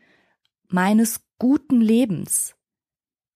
meines 0.68 1.20
guten 1.38 1.80
Lebens. 1.80 2.56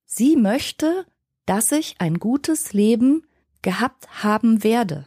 Sie 0.05 0.37
möchte, 0.37 1.07
dass 1.47 1.71
ich 1.73 1.95
ein 2.01 2.19
gutes 2.19 2.73
Leben 2.73 3.27
gehabt 3.63 4.25
haben 4.25 4.65
werde. 4.65 5.07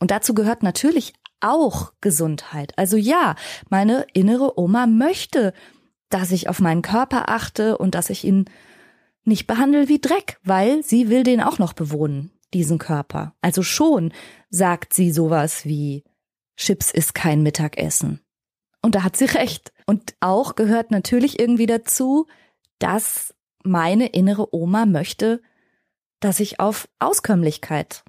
Und 0.00 0.10
dazu 0.10 0.34
gehört 0.34 0.64
natürlich 0.64 1.14
auch 1.40 1.92
Gesundheit. 2.00 2.76
Also 2.76 2.96
ja, 2.96 3.36
meine 3.68 4.04
innere 4.12 4.58
Oma 4.58 4.86
möchte, 4.86 5.52
dass 6.08 6.32
ich 6.32 6.48
auf 6.48 6.60
meinen 6.60 6.82
Körper 6.82 7.28
achte 7.28 7.78
und 7.78 7.94
dass 7.94 8.10
ich 8.10 8.24
ihn 8.24 8.46
nicht 9.24 9.46
behandle 9.46 9.88
wie 9.88 10.00
Dreck, 10.00 10.38
weil 10.42 10.82
sie 10.82 11.08
will 11.08 11.22
den 11.22 11.40
auch 11.40 11.58
noch 11.58 11.74
bewohnen, 11.74 12.32
diesen 12.54 12.78
Körper. 12.78 13.34
Also 13.42 13.62
schon 13.62 14.12
sagt 14.50 14.94
sie 14.94 15.10
sowas 15.10 15.64
wie 15.64 16.04
Chips 16.56 16.90
ist 16.90 17.14
kein 17.14 17.42
Mittagessen. 17.42 18.20
Und 18.82 18.94
da 18.94 19.04
hat 19.04 19.16
sie 19.16 19.26
recht. 19.26 19.72
Und 19.86 20.14
auch 20.20 20.54
gehört 20.54 20.90
natürlich 20.90 21.38
irgendwie 21.38 21.66
dazu, 21.66 22.26
dass 22.78 23.34
meine 23.64 24.08
innere 24.08 24.54
Oma 24.54 24.86
möchte, 24.86 25.42
dass 26.20 26.40
ich 26.40 26.58
auf 26.58 26.88
Auskömmlichkeit 26.98 28.04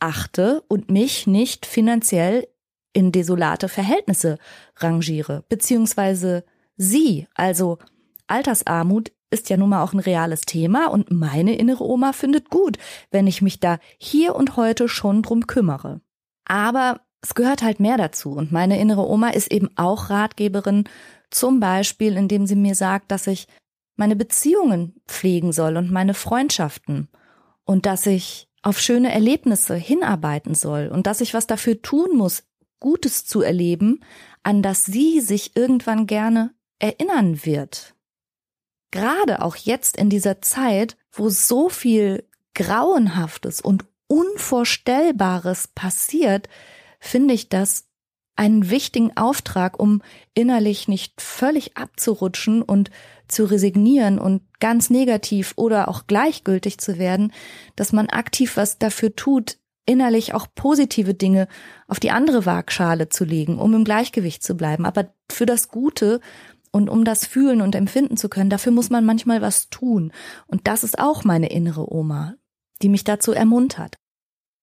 achte 0.00 0.62
und 0.68 0.90
mich 0.90 1.26
nicht 1.26 1.66
finanziell 1.66 2.46
in 2.92 3.10
desolate 3.10 3.68
Verhältnisse 3.68 4.38
rangiere, 4.76 5.44
beziehungsweise 5.48 6.44
sie, 6.76 7.26
also 7.34 7.78
Altersarmut 8.26 9.12
ist 9.30 9.50
ja 9.50 9.56
nun 9.56 9.70
mal 9.70 9.82
auch 9.82 9.92
ein 9.92 9.98
reales 9.98 10.42
Thema 10.42 10.86
und 10.86 11.10
meine 11.10 11.56
innere 11.56 11.84
Oma 11.84 12.12
findet 12.12 12.50
gut, 12.50 12.78
wenn 13.10 13.26
ich 13.26 13.42
mich 13.42 13.60
da 13.60 13.78
hier 13.98 14.36
und 14.36 14.56
heute 14.56 14.88
schon 14.88 15.22
drum 15.22 15.46
kümmere. 15.46 16.00
Aber 16.44 17.00
es 17.20 17.34
gehört 17.34 17.62
halt 17.62 17.80
mehr 17.80 17.96
dazu 17.96 18.32
und 18.32 18.52
meine 18.52 18.78
innere 18.78 19.08
Oma 19.08 19.30
ist 19.30 19.50
eben 19.50 19.70
auch 19.76 20.10
Ratgeberin, 20.10 20.84
zum 21.30 21.58
Beispiel 21.58 22.16
indem 22.16 22.46
sie 22.46 22.54
mir 22.54 22.74
sagt, 22.74 23.10
dass 23.10 23.26
ich 23.26 23.48
meine 23.96 24.16
Beziehungen 24.16 24.94
pflegen 25.06 25.52
soll 25.52 25.76
und 25.76 25.90
meine 25.90 26.14
Freundschaften 26.14 27.08
und 27.64 27.86
dass 27.86 28.06
ich 28.06 28.48
auf 28.62 28.80
schöne 28.80 29.12
Erlebnisse 29.12 29.74
hinarbeiten 29.74 30.54
soll 30.54 30.88
und 30.92 31.06
dass 31.06 31.20
ich 31.20 31.34
was 31.34 31.46
dafür 31.46 31.82
tun 31.82 32.16
muss, 32.16 32.44
Gutes 32.80 33.24
zu 33.24 33.40
erleben, 33.40 34.00
an 34.42 34.62
das 34.62 34.84
sie 34.84 35.20
sich 35.20 35.56
irgendwann 35.56 36.06
gerne 36.06 36.53
erinnern 36.78 37.44
wird. 37.44 37.94
Gerade 38.90 39.42
auch 39.42 39.56
jetzt 39.56 39.96
in 39.96 40.10
dieser 40.10 40.40
Zeit, 40.40 40.96
wo 41.10 41.28
so 41.28 41.68
viel 41.68 42.28
Grauenhaftes 42.54 43.60
und 43.60 43.84
Unvorstellbares 44.06 45.68
passiert, 45.68 46.48
finde 47.00 47.34
ich 47.34 47.48
das 47.48 47.88
einen 48.36 48.70
wichtigen 48.70 49.16
Auftrag, 49.16 49.78
um 49.78 50.02
innerlich 50.34 50.88
nicht 50.88 51.20
völlig 51.20 51.76
abzurutschen 51.76 52.62
und 52.62 52.90
zu 53.28 53.44
resignieren 53.44 54.18
und 54.18 54.42
ganz 54.60 54.90
negativ 54.90 55.54
oder 55.56 55.88
auch 55.88 56.06
gleichgültig 56.06 56.78
zu 56.78 56.98
werden, 56.98 57.32
dass 57.76 57.92
man 57.92 58.08
aktiv 58.08 58.56
was 58.56 58.78
dafür 58.78 59.14
tut, 59.14 59.58
innerlich 59.86 60.34
auch 60.34 60.46
positive 60.54 61.14
Dinge 61.14 61.46
auf 61.88 62.00
die 62.00 62.10
andere 62.10 62.46
Waagschale 62.46 63.08
zu 63.08 63.24
legen, 63.24 63.58
um 63.58 63.74
im 63.74 63.84
Gleichgewicht 63.84 64.42
zu 64.42 64.56
bleiben. 64.56 64.86
Aber 64.86 65.12
für 65.30 65.46
das 65.46 65.68
Gute 65.68 66.20
und 66.74 66.90
um 66.90 67.04
das 67.04 67.24
fühlen 67.24 67.60
und 67.60 67.76
empfinden 67.76 68.16
zu 68.16 68.28
können, 68.28 68.50
dafür 68.50 68.72
muss 68.72 68.90
man 68.90 69.06
manchmal 69.06 69.40
was 69.40 69.70
tun. 69.70 70.10
Und 70.48 70.66
das 70.66 70.82
ist 70.82 70.98
auch 70.98 71.22
meine 71.22 71.48
innere 71.50 71.94
Oma, 71.94 72.34
die 72.82 72.88
mich 72.88 73.04
dazu 73.04 73.30
ermuntert. 73.30 73.94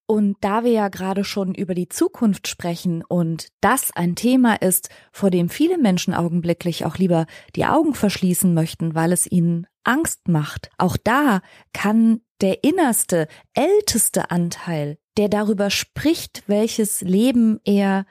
Und 0.08 0.36
da 0.42 0.66
wir 0.66 0.72
ja 0.72 0.90
gerade 0.90 1.24
schon 1.24 1.56
über 1.56 1.74
die 1.74 1.88
Zukunft 1.88 2.50
sprechen 2.50 3.02
und 3.02 3.48
das 3.62 3.92
ein 3.96 4.16
Thema 4.16 4.56
ist, 4.56 4.90
vor 5.14 5.30
dem 5.30 5.48
viele 5.48 5.78
Menschen 5.78 6.14
augenblicklich 6.14 6.84
auch 6.84 6.98
lieber 6.98 7.28
die 7.56 7.64
Augen 7.64 7.94
verschließen 7.94 8.54
möchten, 8.54 8.94
weil 8.94 9.14
es 9.14 9.32
ihnen 9.32 9.66
Angst 9.86 10.28
macht, 10.28 10.70
auch 10.78 10.98
da 10.98 11.40
kann 11.72 12.20
der 12.42 12.66
innerste, 12.66 13.30
älteste 13.54 14.32
Anteil, 14.32 14.98
der 15.16 15.30
darüber 15.30 15.70
spricht, 15.70 16.44
welches 16.48 17.00
Leben 17.00 17.62
er 17.64 18.06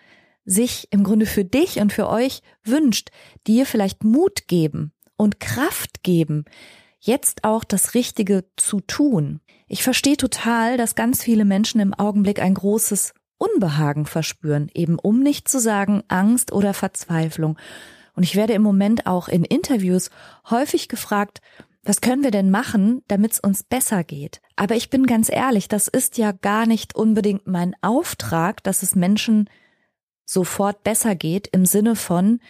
sich 0.51 0.89
im 0.91 1.05
Grunde 1.05 1.27
für 1.27 1.45
dich 1.45 1.79
und 1.79 1.93
für 1.93 2.09
euch 2.09 2.43
wünscht, 2.65 3.11
dir 3.47 3.67
vielleicht 3.67 4.03
Mut 4.03 4.49
geben 4.49 4.93
und 5.17 5.39
Kraft 5.39 6.03
geben, 6.03 6.45
jetzt 6.99 7.45
auch 7.45 7.63
das 7.63 7.95
Richtige 7.95 8.45
zu 8.57 8.81
tun. 8.81 9.41
Ich 9.69 9.85
verstehe 9.85 10.17
total, 10.17 10.77
dass 10.77 10.97
ganz 10.97 11.23
viele 11.23 11.45
Menschen 11.45 11.81
im 11.81 11.95
Augenblick 11.95 12.43
ein 12.43 12.55
großes 12.55 13.15
Unbehagen 13.39 14.07
verspüren, 14.07 14.69
eben 14.75 14.99
um 14.99 15.23
nicht 15.23 15.49
zu 15.49 15.61
sagen 15.61 16.03
Angst 16.09 16.53
oder 16.53 16.75
Verzweiflung. 16.75 17.57
Und 18.15 18.25
ich 18.25 18.35
werde 18.35 18.53
im 18.53 18.63
Moment 18.63 19.07
auch 19.07 19.29
in 19.29 19.45
Interviews 19.45 20.11
häufig 20.51 20.89
gefragt, 20.89 21.41
was 21.85 22.01
können 22.01 22.25
wir 22.25 22.33
denn 22.33 22.51
machen, 22.51 23.03
damit 23.09 23.33
es 23.33 23.41
uns 23.41 23.63
besser 23.63 24.05
geht? 24.05 24.43
Aber 24.57 24.75
ich 24.75 24.91
bin 24.91 25.07
ganz 25.07 25.31
ehrlich, 25.31 25.69
das 25.69 25.89
ist 25.89 26.19
ja 26.19 26.33
gar 26.33 26.67
nicht 26.67 26.95
unbedingt 26.95 27.47
mein 27.47 27.75
Auftrag, 27.81 28.63
dass 28.65 28.83
es 28.83 28.97
Menschen 28.97 29.49
sofort 30.31 30.85
besser 30.85 31.15
geht 31.15 31.49
im 31.49 31.67
Sinne 31.67 31.97
von, 31.97 32.41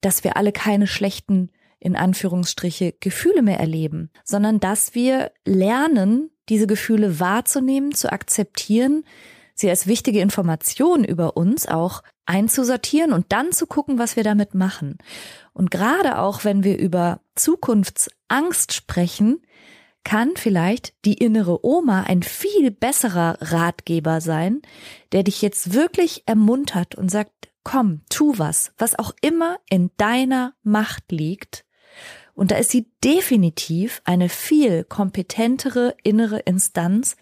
dass 0.00 0.24
wir 0.24 0.36
alle 0.36 0.52
keine 0.52 0.86
schlechten 0.86 1.50
in 1.78 1.96
Anführungsstriche 1.96 2.94
Gefühle 3.00 3.42
mehr 3.42 3.58
erleben, 3.60 4.10
sondern 4.24 4.60
dass 4.60 4.94
wir 4.94 5.32
lernen, 5.44 6.30
diese 6.48 6.66
Gefühle 6.66 7.20
wahrzunehmen, 7.20 7.92
zu 7.92 8.12
akzeptieren, 8.12 9.04
sie 9.54 9.68
als 9.68 9.86
wichtige 9.86 10.20
Information 10.20 11.04
über 11.04 11.36
uns 11.36 11.66
auch 11.66 12.02
einzusortieren 12.24 13.12
und 13.12 13.26
dann 13.30 13.52
zu 13.52 13.66
gucken, 13.66 13.98
was 13.98 14.16
wir 14.16 14.24
damit 14.24 14.54
machen. 14.54 14.98
Und 15.52 15.70
gerade 15.70 16.18
auch, 16.18 16.44
wenn 16.44 16.64
wir 16.64 16.78
über 16.78 17.20
Zukunftsangst 17.34 18.72
sprechen, 18.72 19.42
kann 20.06 20.36
vielleicht 20.36 20.94
die 21.04 21.14
innere 21.14 21.66
Oma 21.66 22.02
ein 22.02 22.22
viel 22.22 22.70
besserer 22.70 23.38
Ratgeber 23.40 24.20
sein, 24.20 24.62
der 25.10 25.24
dich 25.24 25.42
jetzt 25.42 25.74
wirklich 25.74 26.22
ermuntert 26.26 26.94
und 26.94 27.10
sagt, 27.10 27.32
komm, 27.64 28.02
tu 28.08 28.34
was, 28.38 28.72
was 28.78 28.96
auch 28.96 29.12
immer 29.20 29.58
in 29.68 29.90
deiner 29.96 30.54
Macht 30.62 31.10
liegt, 31.10 31.66
und 32.36 32.50
da 32.50 32.56
ist 32.56 32.70
sie 32.70 32.86
definitiv 33.02 34.02
eine 34.04 34.28
viel 34.28 34.84
kompetentere 34.84 35.96
innere 36.04 36.40
Instanz 36.40 37.16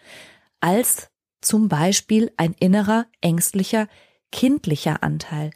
als 0.60 1.08
zum 1.40 1.68
Beispiel 1.68 2.32
ein 2.36 2.52
innerer, 2.58 3.06
ängstlicher, 3.20 3.86
kindlicher 4.32 5.04
Anteil. 5.04 5.52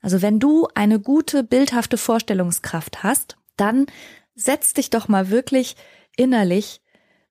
Also 0.00 0.22
wenn 0.22 0.40
du 0.40 0.68
eine 0.74 1.00
gute, 1.00 1.44
bildhafte 1.44 1.98
Vorstellungskraft 1.98 3.02
hast, 3.02 3.36
dann 3.58 3.86
setz 4.34 4.72
dich 4.72 4.88
doch 4.88 5.06
mal 5.06 5.28
wirklich 5.28 5.76
innerlich 6.16 6.80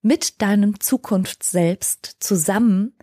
mit 0.01 0.41
deinem 0.41 0.79
Zukunftsselbst 0.79 2.17
zusammen 2.19 2.93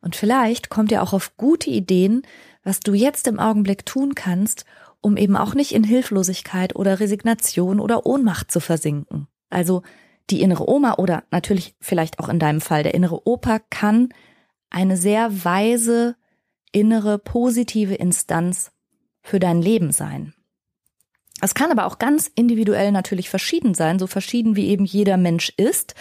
und 0.00 0.16
vielleicht 0.16 0.70
kommt 0.70 0.92
ihr 0.92 1.02
auch 1.02 1.12
auf 1.12 1.36
gute 1.36 1.70
Ideen, 1.70 2.22
was 2.64 2.80
du 2.80 2.94
jetzt 2.94 3.26
im 3.26 3.38
Augenblick 3.38 3.86
tun 3.86 4.14
kannst, 4.14 4.64
um 5.00 5.16
eben 5.16 5.36
auch 5.36 5.54
nicht 5.54 5.72
in 5.72 5.84
Hilflosigkeit 5.84 6.76
oder 6.76 7.00
Resignation 7.00 7.80
oder 7.80 8.06
Ohnmacht 8.06 8.50
zu 8.50 8.60
versinken. 8.60 9.28
Also 9.48 9.82
die 10.28 10.42
innere 10.42 10.68
Oma 10.68 10.94
oder 10.94 11.24
natürlich 11.30 11.74
vielleicht 11.80 12.18
auch 12.18 12.28
in 12.28 12.38
deinem 12.38 12.60
Fall 12.60 12.82
der 12.82 12.94
innere 12.94 13.26
Opa 13.26 13.58
kann 13.70 14.10
eine 14.68 14.96
sehr 14.96 15.44
weise, 15.44 16.16
innere, 16.72 17.18
positive 17.18 17.94
Instanz 17.94 18.70
für 19.22 19.40
dein 19.40 19.60
Leben 19.60 19.90
sein. 19.90 20.34
Es 21.40 21.54
kann 21.54 21.70
aber 21.70 21.86
auch 21.86 21.98
ganz 21.98 22.30
individuell 22.34 22.92
natürlich 22.92 23.30
verschieden 23.30 23.74
sein, 23.74 23.98
so 23.98 24.06
verschieden 24.06 24.56
wie 24.56 24.68
eben 24.68 24.84
jeder 24.84 25.16
Mensch 25.16 25.52
ist 25.56 25.94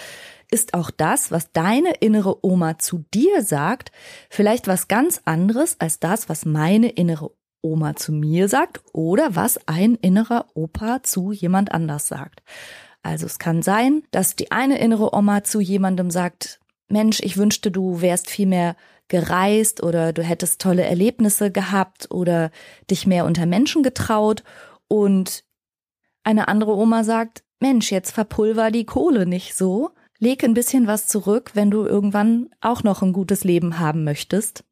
ist 0.51 0.73
auch 0.73 0.91
das, 0.91 1.31
was 1.31 1.51
deine 1.51 1.93
innere 1.99 2.43
Oma 2.43 2.79
zu 2.79 3.05
dir 3.13 3.43
sagt, 3.43 3.91
vielleicht 4.29 4.67
was 4.67 4.87
ganz 4.87 5.21
anderes 5.25 5.79
als 5.79 5.99
das, 5.99 6.27
was 6.27 6.45
meine 6.45 6.89
innere 6.89 7.31
Oma 7.61 7.95
zu 7.95 8.11
mir 8.11 8.47
sagt 8.47 8.81
oder 8.93 9.35
was 9.35 9.59
ein 9.67 9.95
innerer 9.95 10.47
Opa 10.53 11.03
zu 11.03 11.31
jemand 11.31 11.71
anders 11.71 12.07
sagt. 12.07 12.41
Also 13.03 13.25
es 13.25 13.37
kann 13.39 13.61
sein, 13.61 14.03
dass 14.11 14.35
die 14.35 14.51
eine 14.51 14.79
innere 14.79 15.13
Oma 15.13 15.43
zu 15.43 15.59
jemandem 15.59 16.09
sagt, 16.09 16.59
Mensch, 16.87 17.19
ich 17.21 17.37
wünschte, 17.37 17.69
du 17.69 18.01
wärst 18.01 18.29
viel 18.29 18.47
mehr 18.47 18.75
gereist 19.09 19.83
oder 19.83 20.13
du 20.13 20.23
hättest 20.23 20.61
tolle 20.61 20.83
Erlebnisse 20.83 21.51
gehabt 21.51 22.09
oder 22.11 22.51
dich 22.89 23.07
mehr 23.07 23.25
unter 23.25 23.45
Menschen 23.45 23.83
getraut 23.83 24.43
und 24.89 25.45
eine 26.25 26.49
andere 26.49 26.75
Oma 26.75 27.05
sagt, 27.05 27.43
Mensch, 27.61 27.91
jetzt 27.91 28.11
verpulver 28.11 28.71
die 28.71 28.85
Kohle 28.85 29.25
nicht 29.25 29.55
so 29.55 29.91
leg 30.19 30.43
ein 30.43 30.53
bisschen 30.53 30.85
was 30.85 31.07
zurück, 31.07 31.51
wenn 31.53 31.71
du 31.71 31.85
irgendwann 31.85 32.49
auch 32.61 32.83
noch 32.83 33.01
ein 33.01 33.13
gutes 33.13 33.43
Leben 33.43 33.79
haben 33.79 34.03
möchtest. 34.03 34.63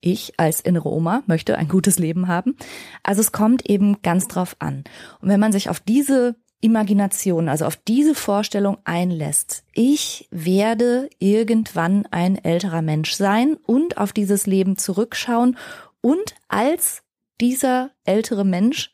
Ich 0.00 0.34
als 0.38 0.60
innere 0.60 0.90
Oma 0.90 1.22
möchte 1.26 1.56
ein 1.56 1.68
gutes 1.68 1.98
Leben 1.98 2.26
haben. 2.26 2.56
Also 3.02 3.20
es 3.20 3.32
kommt 3.32 3.68
eben 3.68 4.02
ganz 4.02 4.28
drauf 4.28 4.56
an. 4.58 4.84
Und 5.20 5.28
wenn 5.28 5.40
man 5.40 5.52
sich 5.52 5.68
auf 5.68 5.80
diese 5.80 6.36
Imagination, 6.62 7.48
also 7.48 7.66
auf 7.66 7.76
diese 7.76 8.14
Vorstellung 8.14 8.78
einlässt, 8.84 9.62
ich 9.72 10.28
werde 10.30 11.08
irgendwann 11.18 12.06
ein 12.10 12.36
älterer 12.36 12.82
Mensch 12.82 13.12
sein 13.12 13.56
und 13.66 13.98
auf 13.98 14.12
dieses 14.12 14.46
Leben 14.46 14.76
zurückschauen 14.76 15.56
und 16.00 16.34
als 16.48 17.02
dieser 17.40 17.90
ältere 18.04 18.44
Mensch 18.44 18.92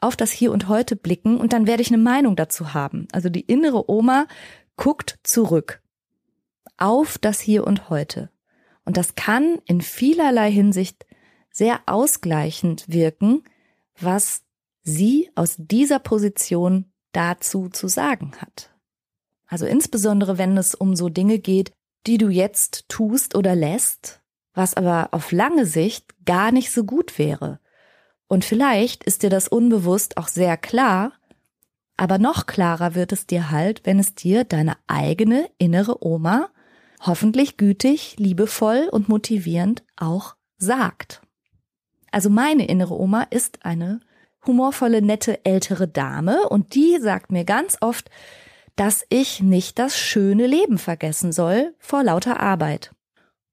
auf 0.00 0.16
das 0.16 0.30
Hier 0.30 0.52
und 0.52 0.68
Heute 0.68 0.96
blicken 0.96 1.38
und 1.38 1.52
dann 1.52 1.66
werde 1.66 1.82
ich 1.82 1.88
eine 1.88 2.02
Meinung 2.02 2.36
dazu 2.36 2.74
haben. 2.74 3.08
Also 3.12 3.28
die 3.28 3.40
innere 3.40 3.90
Oma 3.90 4.26
guckt 4.76 5.18
zurück 5.22 5.82
auf 6.76 7.18
das 7.18 7.40
Hier 7.40 7.66
und 7.66 7.90
Heute. 7.90 8.30
Und 8.84 8.96
das 8.96 9.14
kann 9.16 9.58
in 9.66 9.80
vielerlei 9.80 10.50
Hinsicht 10.50 11.06
sehr 11.50 11.80
ausgleichend 11.86 12.88
wirken, 12.88 13.42
was 14.00 14.42
sie 14.82 15.30
aus 15.34 15.56
dieser 15.58 15.98
Position 15.98 16.86
dazu 17.12 17.68
zu 17.68 17.88
sagen 17.88 18.32
hat. 18.40 18.74
Also 19.46 19.66
insbesondere, 19.66 20.38
wenn 20.38 20.56
es 20.56 20.74
um 20.74 20.94
so 20.94 21.08
Dinge 21.08 21.38
geht, 21.38 21.72
die 22.06 22.18
du 22.18 22.28
jetzt 22.28 22.88
tust 22.88 23.34
oder 23.34 23.56
lässt, 23.56 24.22
was 24.54 24.74
aber 24.74 25.08
auf 25.12 25.32
lange 25.32 25.66
Sicht 25.66 26.14
gar 26.24 26.52
nicht 26.52 26.70
so 26.70 26.84
gut 26.84 27.18
wäre. 27.18 27.60
Und 28.28 28.44
vielleicht 28.44 29.04
ist 29.04 29.22
dir 29.22 29.30
das 29.30 29.48
unbewusst 29.48 30.16
auch 30.16 30.28
sehr 30.28 30.56
klar, 30.56 31.12
aber 31.96 32.18
noch 32.18 32.46
klarer 32.46 32.94
wird 32.94 33.12
es 33.12 33.26
dir 33.26 33.50
halt, 33.50 33.80
wenn 33.84 33.98
es 33.98 34.14
dir 34.14 34.44
deine 34.44 34.76
eigene 34.86 35.50
innere 35.58 36.04
Oma 36.06 36.50
hoffentlich 37.04 37.56
gütig, 37.56 38.16
liebevoll 38.18 38.88
und 38.90 39.08
motivierend 39.08 39.82
auch 39.96 40.36
sagt. 40.56 41.22
Also 42.10 42.30
meine 42.30 42.66
innere 42.66 42.98
Oma 42.98 43.24
ist 43.30 43.64
eine 43.64 44.00
humorvolle, 44.46 45.02
nette 45.02 45.44
ältere 45.44 45.88
Dame 45.88 46.48
und 46.48 46.74
die 46.74 46.98
sagt 47.00 47.30
mir 47.32 47.44
ganz 47.44 47.78
oft, 47.80 48.10
dass 48.76 49.04
ich 49.08 49.40
nicht 49.40 49.78
das 49.78 49.98
schöne 49.98 50.46
Leben 50.46 50.78
vergessen 50.78 51.32
soll 51.32 51.74
vor 51.78 52.04
lauter 52.04 52.40
Arbeit. 52.40 52.92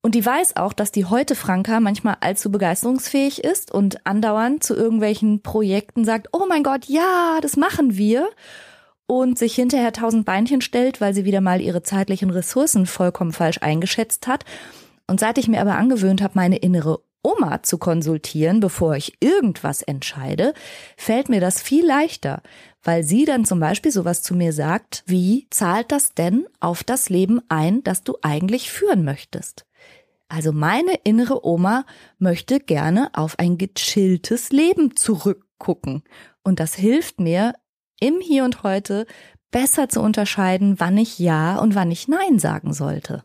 Und 0.06 0.14
die 0.14 0.24
weiß 0.24 0.56
auch, 0.56 0.74
dass 0.74 0.92
die 0.92 1.06
heute 1.06 1.34
Franka 1.34 1.80
manchmal 1.80 2.18
allzu 2.20 2.52
begeisterungsfähig 2.52 3.44
ist 3.44 3.72
und 3.72 4.06
andauernd 4.06 4.64
zu 4.64 4.76
irgendwelchen 4.76 5.42
Projekten 5.42 6.06
sagt, 6.06 6.28
oh 6.32 6.46
mein 6.48 6.62
Gott, 6.62 6.86
ja, 6.86 7.40
das 7.42 7.58
machen 7.58 7.98
wir. 7.98 8.30
Und 9.08 9.40
sich 9.40 9.56
hinterher 9.56 9.94
tausend 9.94 10.24
Beinchen 10.24 10.62
stellt, 10.62 11.02
weil 11.02 11.16
sie 11.16 11.26
wieder 11.26 11.42
mal 11.42 11.60
ihre 11.60 11.82
zeitlichen 11.82 12.30
Ressourcen 12.30 12.86
vollkommen 12.86 13.34
falsch 13.34 13.58
eingeschätzt 13.64 14.28
hat. 14.28 14.46
Und 15.08 15.20
seit 15.20 15.40
ich 15.40 15.48
mir 15.48 15.60
aber 15.60 15.74
angewöhnt 15.74 16.22
habe, 16.22 16.34
meine 16.36 16.58
innere 16.58 17.00
Oma 17.24 17.64
zu 17.64 17.80
konsultieren, 17.80 18.60
bevor 18.60 18.96
ich 18.96 19.18
irgendwas 19.22 19.82
entscheide, 19.82 20.54
fällt 20.98 21.30
mir 21.30 21.42
das 21.42 21.64
viel 21.64 21.84
leichter, 21.84 22.44
weil 22.84 23.04
sie 23.04 23.26
dann 23.26 23.44
zum 23.44 23.60
Beispiel 23.60 23.92
sowas 23.92 24.22
zu 24.22 24.36
mir 24.36 24.54
sagt, 24.54 25.02
wie 25.08 25.48
zahlt 25.50 25.92
das 25.92 26.14
denn 26.14 26.46
auf 26.60 26.84
das 26.84 27.10
Leben 27.10 27.42
ein, 27.50 27.84
das 27.84 28.04
du 28.04 28.20
eigentlich 28.22 28.70
führen 28.70 29.04
möchtest? 29.04 29.65
Also 30.36 30.52
meine 30.52 30.96
innere 31.06 31.48
Oma 31.48 31.86
möchte 32.20 32.60
gerne 32.60 33.10
auf 33.14 33.40
ein 33.40 33.58
gechilltes 33.58 34.50
Leben 34.50 34.98
zurückgucken. 34.98 36.04
Und 36.44 36.60
das 36.60 36.76
hilft 36.76 37.22
mir 37.22 37.54
im 38.02 38.20
Hier 38.20 38.44
und 38.44 38.62
heute 38.62 39.06
besser 39.50 39.88
zu 39.88 40.02
unterscheiden, 40.02 40.78
wann 40.78 40.98
ich 40.98 41.20
Ja 41.20 41.58
und 41.60 41.74
wann 41.74 41.90
ich 41.90 42.10
Nein 42.10 42.38
sagen 42.38 42.74
sollte. 42.74 43.24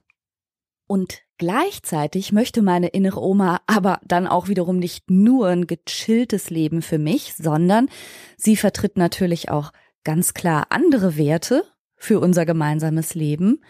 Und 0.87 1.23
gleichzeitig 1.37 2.31
möchte 2.31 2.62
meine 2.62 2.87
innere 2.87 3.20
Oma 3.20 3.61
aber 3.66 3.99
dann 4.05 4.29
auch 4.29 4.46
wiederum 4.46 4.79
nicht 4.79 5.11
nur 5.11 5.49
ein 5.49 5.66
gechilltes 5.66 6.49
Leben 6.49 6.81
für 6.81 6.99
mich, 6.99 7.35
sondern 7.35 7.88
sie 8.37 8.55
vertritt 8.55 8.96
natürlich 8.96 9.51
auch 9.51 9.73
ganz 10.05 10.33
klar 10.33 10.68
andere 10.70 11.16
Werte 11.16 11.64
für 11.96 12.20
unser 12.20 12.46
gemeinsames 12.46 13.16
Leben, 13.16 13.62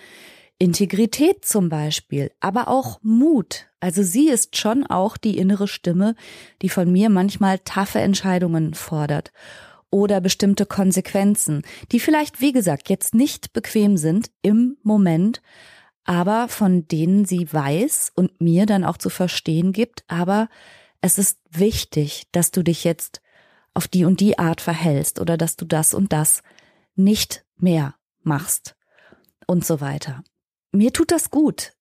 Integrität 0.61 1.43
zum 1.47 1.71
Beispiel, 1.71 2.31
aber 2.39 2.69
auch 2.69 3.01
Mut. 3.03 3.71
Also 3.81 4.03
sie 4.03 4.29
ist 4.29 4.59
schon 4.59 4.87
auch 4.87 5.17
die 5.17 5.39
innere 5.39 5.67
Stimme, 5.67 6.15
die 6.61 6.69
von 6.69 6.93
mir 6.93 7.09
manchmal 7.09 7.59
taffe 7.61 8.01
Entscheidungen 8.01 8.75
fordert 8.75 9.33
oder 9.91 10.21
bestimmte 10.21 10.67
Konsequenzen, 10.67 11.63
die 11.93 11.99
vielleicht, 11.99 12.43
wie 12.43 12.53
gesagt, 12.53 12.91
jetzt 12.91 13.15
nicht 13.15 13.55
bequem 13.55 13.97
sind 13.97 14.31
im 14.43 14.77
Moment, 14.83 15.41
aber 16.05 16.47
von 16.49 16.87
denen 16.87 17.25
sie 17.25 17.51
weiß 17.51 18.13
und 18.15 18.39
mir 18.39 18.67
dann 18.67 18.85
auch 18.85 18.99
zu 18.99 19.09
verstehen 19.09 19.73
gibt, 19.73 20.05
aber 20.09 20.51
es 21.01 21.17
ist 21.17 21.39
wichtig, 21.51 22.27
dass 22.33 22.51
du 22.51 22.63
dich 22.63 22.85
jetzt 22.85 23.23
auf 23.73 23.89
die 23.89 24.05
und 24.05 24.21
die 24.21 24.39
Art 24.39 24.61
verhältst 24.61 25.21
oder 25.21 25.39
dass 25.39 25.57
du 25.57 25.65
das 25.65 25.95
und 25.95 26.13
das 26.13 26.43
nicht 26.97 27.47
mehr 27.57 27.95
machst 28.23 28.77
und 29.47 29.65
so 29.65 29.81
weiter. 29.81 30.23
Mir 30.73 30.93
tut 30.93 31.11
das 31.11 31.31
gut, 31.31 31.73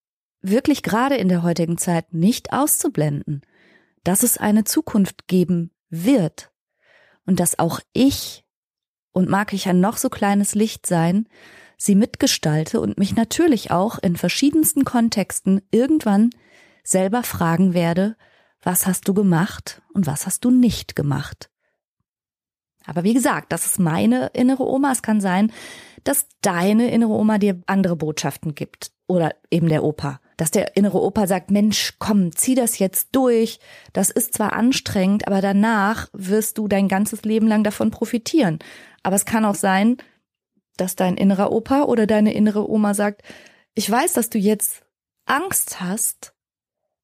wirklich 0.42 0.84
gerade 0.84 1.16
in 1.16 1.30
der 1.30 1.44
heutigen 1.44 1.78
Zeit 1.78 2.14
nicht 2.14 2.54
auszublenden, 2.54 3.42
dass 4.04 4.24
es 4.24 4.38
eine 4.38 4.64
Zukunft 4.64 5.28
geben 5.28 5.72
wird 5.90 6.52
und 7.26 7.40
dass 7.40 7.60
auch 7.60 7.80
ich, 7.94 8.44
und 9.12 9.30
mag 9.30 9.54
ich 9.54 9.68
ein 9.68 9.80
noch 9.80 9.98
so 9.98 10.10
kleines 10.10 10.56
Licht 10.56 10.86
sein, 10.86 11.28
sie 11.78 11.96
mitgestalte 11.96 12.82
und 12.82 12.98
mich 12.98 13.16
natürlich 13.16 13.72
auch 13.72 14.00
in 14.00 14.16
verschiedensten 14.16 14.86
Kontexten 14.86 15.62
irgendwann 15.72 16.30
selber 16.84 17.24
fragen 17.24 17.74
werde, 17.74 18.18
was 18.62 18.88
hast 18.88 19.08
du 19.08 19.14
gemacht 19.14 19.82
und 19.94 20.08
was 20.08 20.26
hast 20.26 20.44
du 20.46 20.52
nicht 20.52 20.96
gemacht. 20.96 21.49
Aber 22.90 23.04
wie 23.04 23.14
gesagt, 23.14 23.52
das 23.52 23.66
ist 23.66 23.80
meine 23.80 24.28
innere 24.34 24.68
Oma. 24.68 24.92
Es 24.92 25.02
kann 25.02 25.22
sein, 25.22 25.52
dass 26.04 26.28
deine 26.42 26.92
innere 26.92 27.12
Oma 27.12 27.38
dir 27.38 27.62
andere 27.68 27.96
Botschaften 27.96 28.56
gibt 28.56 28.92
oder 29.08 29.36
eben 29.52 29.70
der 29.70 29.84
Opa. 29.84 30.20
Dass 30.38 30.52
der 30.52 30.76
innere 30.78 31.02
Opa 31.02 31.28
sagt, 31.28 31.52
Mensch, 31.52 31.96
komm, 32.00 32.36
zieh 32.36 32.56
das 32.56 32.80
jetzt 32.80 33.10
durch. 33.12 33.60
Das 33.94 34.10
ist 34.10 34.34
zwar 34.34 34.54
anstrengend, 34.54 35.28
aber 35.28 35.42
danach 35.42 36.08
wirst 36.14 36.58
du 36.58 36.68
dein 36.68 36.88
ganzes 36.88 37.24
Leben 37.24 37.48
lang 37.48 37.64
davon 37.64 37.92
profitieren. 37.92 38.60
Aber 39.04 39.16
es 39.16 39.26
kann 39.26 39.46
auch 39.46 39.56
sein, 39.56 39.98
dass 40.78 40.96
dein 40.96 41.18
innerer 41.18 41.52
Opa 41.52 41.84
oder 41.84 42.08
deine 42.08 42.34
innere 42.34 42.70
Oma 42.70 42.94
sagt, 42.94 43.24
ich 43.76 43.90
weiß, 43.90 44.14
dass 44.14 44.30
du 44.30 44.38
jetzt 44.38 44.84
Angst 45.26 45.82
hast, 45.82 46.34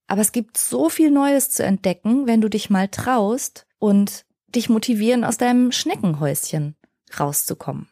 aber 0.07 0.21
es 0.21 0.31
gibt 0.31 0.57
so 0.57 0.89
viel 0.89 1.11
Neues 1.11 1.49
zu 1.49 1.63
entdecken, 1.63 2.27
wenn 2.27 2.41
du 2.41 2.49
dich 2.49 2.69
mal 2.69 2.87
traust 2.87 3.65
und 3.79 4.24
dich 4.55 4.69
motivieren, 4.69 5.23
aus 5.23 5.37
deinem 5.37 5.71
Schneckenhäuschen 5.71 6.75
rauszukommen. 7.19 7.87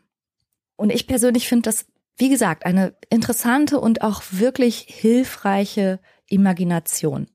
Und 0.75 0.91
ich 0.91 1.07
persönlich 1.07 1.47
finde 1.47 1.69
das, 1.69 1.85
wie 2.17 2.29
gesagt, 2.29 2.65
eine 2.65 2.95
interessante 3.09 3.79
und 3.79 4.01
auch 4.01 4.21
wirklich 4.31 4.85
hilfreiche 4.87 5.99
Imagination. 6.27 7.27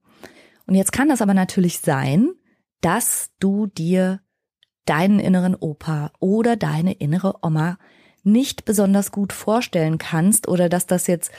Und 0.66 0.74
jetzt 0.74 0.92
kann 0.92 1.08
das 1.08 1.22
aber 1.22 1.34
natürlich 1.34 1.80
sein, 1.80 2.30
dass 2.80 3.30
du 3.40 3.66
dir 3.66 4.20
deinen 4.84 5.18
inneren 5.18 5.54
Opa 5.54 6.12
oder 6.20 6.56
deine 6.56 6.92
innere 6.92 7.34
Oma 7.42 7.78
nicht 8.22 8.64
besonders 8.64 9.12
gut 9.12 9.32
vorstellen 9.32 9.98
kannst 9.98 10.48
oder 10.48 10.68
dass 10.68 10.86
das 10.86 11.06
jetzt 11.06 11.30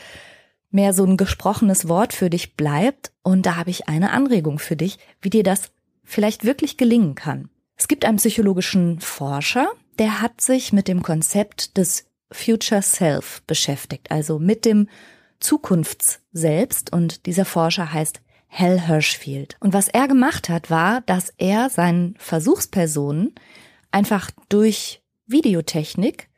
mehr 0.71 0.93
so 0.93 1.03
ein 1.03 1.17
gesprochenes 1.17 1.87
Wort 1.87 2.13
für 2.13 2.29
dich 2.29 2.55
bleibt. 2.55 3.11
Und 3.23 3.45
da 3.45 3.55
habe 3.55 3.69
ich 3.69 3.87
eine 3.87 4.11
Anregung 4.11 4.59
für 4.59 4.75
dich, 4.75 4.97
wie 5.21 5.29
dir 5.29 5.43
das 5.43 5.71
vielleicht 6.03 6.45
wirklich 6.45 6.77
gelingen 6.77 7.15
kann. 7.15 7.49
Es 7.79 7.87
gibt 7.87 8.03
einen 8.03 8.17
psychologischen 8.17 8.99
Forscher, 8.99 9.71
der 9.99 10.21
hat 10.21 10.41
sich 10.41 10.73
mit 10.73 10.89
dem 10.89 11.01
Konzept 11.01 11.77
des 11.77 12.05
Future 12.29 12.81
Self 12.81 13.41
beschäftigt, 13.47 14.11
also 14.11 14.37
mit 14.37 14.65
dem 14.65 14.89
Zukunftsselbst. 15.39 16.91
Und 16.91 17.25
dieser 17.25 17.45
Forscher 17.45 17.91
heißt 17.91 18.21
Hal 18.49 18.87
Hirschfield. 18.87 19.55
Und 19.61 19.73
was 19.73 19.87
er 19.87 20.09
gemacht 20.09 20.49
hat, 20.49 20.69
war, 20.69 21.01
dass 21.01 21.33
er 21.37 21.69
seinen 21.69 22.15
Versuchspersonen 22.17 23.33
einfach 23.91 24.29
durch 24.49 25.01
Videotechnik 25.25 26.29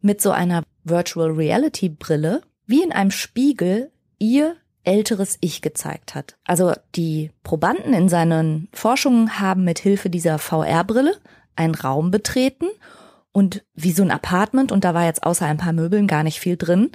mit 0.00 0.22
so 0.22 0.30
einer 0.30 0.62
Virtual 0.84 1.30
Reality 1.30 1.90
Brille 1.90 2.40
wie 2.66 2.82
in 2.82 2.92
einem 2.92 3.10
Spiegel 3.10 3.92
ihr 4.18 4.56
älteres 4.88 5.36
Ich 5.42 5.60
gezeigt 5.60 6.14
hat. 6.14 6.38
Also 6.44 6.72
die 6.96 7.30
Probanden 7.42 7.92
in 7.92 8.08
seinen 8.08 8.68
Forschungen 8.72 9.38
haben 9.38 9.62
mit 9.62 9.78
Hilfe 9.78 10.08
dieser 10.08 10.38
VR-Brille 10.38 11.14
einen 11.56 11.74
Raum 11.74 12.10
betreten 12.10 12.68
und 13.30 13.66
wie 13.74 13.92
so 13.92 14.02
ein 14.02 14.10
Apartment 14.10 14.72
und 14.72 14.84
da 14.84 14.94
war 14.94 15.04
jetzt 15.04 15.24
außer 15.24 15.44
ein 15.44 15.58
paar 15.58 15.74
Möbeln 15.74 16.06
gar 16.06 16.22
nicht 16.22 16.40
viel 16.40 16.56
drin, 16.56 16.90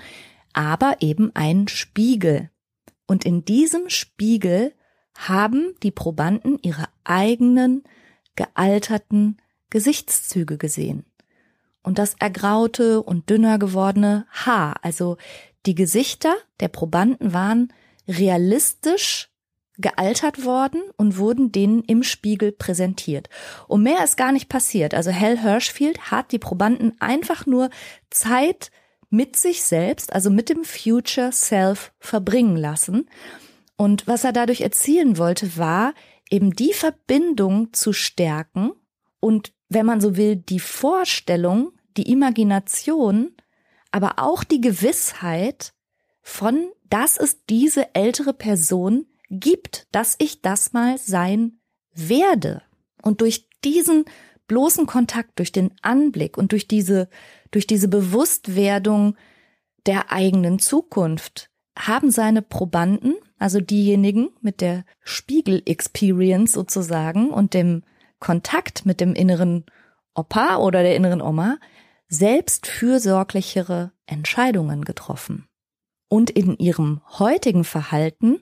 aber 0.53 0.97
eben 1.01 1.29
ein 1.36 1.67
Spiegel. 1.67 2.49
Und 3.06 3.25
in 3.25 3.45
diesem 3.45 3.89
Spiegel 3.89 4.73
haben 5.15 5.75
die 5.84 5.91
Probanden 5.91 6.58
ihre 6.63 6.86
eigenen 7.03 7.84
gealterten 8.36 9.38
Gesichtszüge 9.69 10.58
gesehen. 10.58 11.06
Und 11.84 11.99
das 11.99 12.15
ergraute 12.17 13.03
und 13.03 13.29
dünner 13.29 13.60
gewordene 13.60 14.25
Haar, 14.32 14.77
also 14.82 15.17
die 15.67 15.75
Gesichter 15.75 16.34
der 16.60 16.69
Probanden 16.69 17.34
waren 17.34 17.71
realistisch 18.08 19.30
gealtert 19.78 20.46
worden 20.46 20.82
und 20.98 21.18
wurden 21.18 21.52
denen 21.52 21.84
im 21.84 22.04
Spiegel 22.04 22.52
präsentiert. 22.52 23.30
Und 23.68 23.84
mehr 23.84 24.04
ist 24.04 24.18
gar 24.18 24.32
nicht 24.32 24.50
passiert. 24.50 24.94
Also 24.94 25.12
Hal 25.12 25.42
Hirschfield 25.42 26.12
hat 26.12 26.32
die 26.32 26.39
Probanden 26.39 27.00
einfach 27.02 27.46
nur 27.46 27.70
Zeit 28.12 28.72
mit 29.10 29.36
sich 29.36 29.63
selbst, 29.63 30.13
also 30.13 30.30
mit 30.30 30.50
dem 30.50 30.63
Future 30.63 31.32
Self 31.32 31.92
verbringen 32.00 32.56
lassen. 32.56 33.10
Und 33.76 34.08
was 34.08 34.24
er 34.24 34.32
dadurch 34.32 34.62
erzielen 34.62 35.18
wollte, 35.18 35.58
war 35.58 35.94
eben 36.30 36.56
die 36.56 36.74
Verbindung 36.74 37.74
zu 37.74 37.94
stärken 37.94 38.72
und, 39.20 39.54
wenn 39.70 39.86
man 39.86 40.02
so 40.02 40.18
will, 40.18 40.36
die 40.36 40.60
Vorstellung, 40.60 41.72
die 41.98 42.12
Imagination, 42.12 43.36
aber 43.92 44.13
auch 44.18 44.44
die 44.44 44.62
Gewissheit 44.62 45.74
von, 46.22 46.72
dass 46.93 47.17
es 47.17 47.43
diese 47.47 47.95
ältere 47.95 48.34
Person 48.34 49.08
gibt, 49.32 49.88
dass 49.91 50.15
ich 50.19 50.43
das 50.43 50.73
mal 50.73 50.99
sein 50.99 51.58
werde. 51.95 52.62
Und 53.01 53.21
durch 53.21 53.49
diesen 53.63 54.06
bloßen 54.45 54.86
Kontakt, 54.86 55.39
durch 55.39 55.51
den 55.51 55.71
Anblick 55.82 56.38
und 56.38 56.51
durch 56.51 56.67
diese, 56.67 57.10
durch 57.49 57.65
diese 57.65 57.88
Bewusstwerdung 57.88 59.15
der 59.88 60.12
eigenen 60.12 60.60
Zukunft 60.60 61.49
haben 61.75 62.12
seine 62.12 62.43
Probanden, 62.43 63.15
also 63.39 63.60
diejenigen 63.60 64.29
mit 64.41 64.62
der 64.62 64.86
Spiegel-Experience 65.01 66.51
sozusagen 66.51 67.32
und 67.32 67.56
dem 67.56 67.82
Kontakt 68.19 68.86
mit 68.86 69.01
dem 69.01 69.15
inneren 69.15 69.65
Opa 70.13 70.58
oder 70.58 70.84
der 70.84 70.95
inneren 70.95 71.23
Oma, 71.23 71.58
selbst 72.08 72.67
fürsorglichere 72.67 73.93
Entscheidungen 74.06 74.86
getroffen 74.86 75.47
und 76.13 76.30
in 76.30 76.56
ihrem 76.60 77.02
heutigen 77.17 77.63
Verhalten 77.63 78.39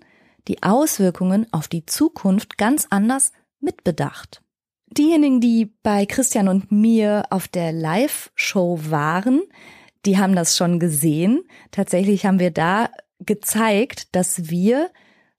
die 0.49 0.61
Auswirkungen 0.61 1.47
auf 1.53 1.69
die 1.69 1.85
Zukunft 1.85 2.57
ganz 2.57 2.87
anders 2.89 3.31
mitbedacht. 3.61 4.41
Diejenigen, 4.87 5.39
die 5.39 5.73
bei 5.81 6.05
Christian 6.05 6.49
und 6.49 6.69
mir 6.69 7.23
auf 7.29 7.47
der 7.47 7.71
Live-Show 7.71 8.81
waren, 8.89 9.43
die 10.05 10.17
haben 10.17 10.35
das 10.35 10.57
schon 10.57 10.81
gesehen. 10.81 11.43
Tatsächlich 11.71 12.25
haben 12.25 12.39
wir 12.39 12.51
da 12.51 12.89
gezeigt, 13.19 14.13
dass 14.17 14.49
wir 14.49 14.89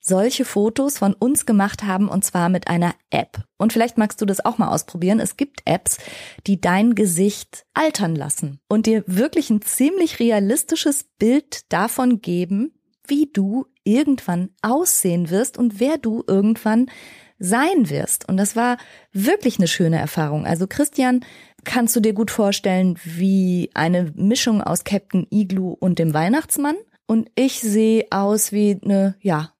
solche 0.03 0.45
Fotos 0.45 0.99
von 0.99 1.15
uns 1.15 1.47
gemacht 1.47 1.85
haben 1.85 2.09
und 2.09 2.25
zwar 2.25 2.49
mit 2.49 2.69
einer 2.69 2.95
App. 3.11 3.45
Und 3.57 3.73
vielleicht 3.73 3.97
magst 3.97 4.21
du 4.21 4.27
das 4.27 4.45
auch 4.45 4.59
mal 4.59 4.69
ausprobieren. 4.69 5.21
Es 5.21 5.37
gibt 5.37 5.63
Apps, 5.65 5.99
die 6.47 6.61
dein 6.61 6.95
Gesicht 6.95 7.65
altern 7.73 8.17
lassen 8.17 8.59
und 8.69 8.87
dir 8.87 9.05
wirklich 9.07 9.49
ein 9.49 9.63
ziemlich 9.63 10.19
realistisches 10.19 11.05
Bild 11.19 11.73
davon 11.73 12.21
geben, 12.21 12.75
wie 13.07 13.31
du 13.33 13.67
irgendwann 13.85 14.51
aussehen 14.61 15.31
wirst 15.31 15.57
und 15.57 15.81
wer 15.81 15.99
du 15.99 16.25
irgendwann 16.27 16.91
sein 17.39 17.91
wirst. 17.91 18.29
Und 18.29 18.37
das 18.37 18.57
war 18.57 18.79
wirklich 19.13 19.59
eine 19.59 19.69
schöne 19.69 19.99
Erfahrung. 19.99 20.47
Also 20.47 20.67
Christian, 20.67 21.25
kannst 21.65 21.95
du 21.95 22.01
dir 22.01 22.13
gut 22.13 22.31
vorstellen, 22.31 22.99
wie 23.05 23.71
eine 23.75 24.13
Mischung 24.15 24.63
aus 24.63 24.85
Captain 24.85 25.27
Igloo 25.31 25.77
und 25.79 25.99
dem 25.99 26.15
Weihnachtsmann? 26.15 26.77
Und 27.07 27.31
ich 27.35 27.61
sehe 27.61 28.07
aus 28.11 28.53
wie 28.53 28.79
eine, 28.83 29.17
ja, 29.21 29.52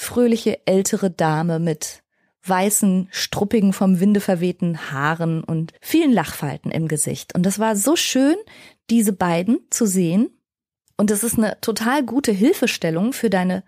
fröhliche 0.00 0.66
ältere 0.66 1.10
Dame 1.10 1.58
mit 1.58 2.02
weißen, 2.44 3.08
struppigen, 3.10 3.74
vom 3.74 4.00
Winde 4.00 4.20
verwehten 4.20 4.90
Haaren 4.90 5.44
und 5.44 5.74
vielen 5.82 6.12
Lachfalten 6.12 6.70
im 6.70 6.88
Gesicht. 6.88 7.34
Und 7.34 7.44
das 7.44 7.58
war 7.58 7.76
so 7.76 7.96
schön, 7.96 8.36
diese 8.88 9.12
beiden 9.12 9.60
zu 9.68 9.84
sehen. 9.84 10.30
Und 10.96 11.10
es 11.10 11.22
ist 11.22 11.36
eine 11.36 11.60
total 11.60 12.02
gute 12.02 12.32
Hilfestellung 12.32 13.12
für 13.12 13.28
deine 13.28 13.62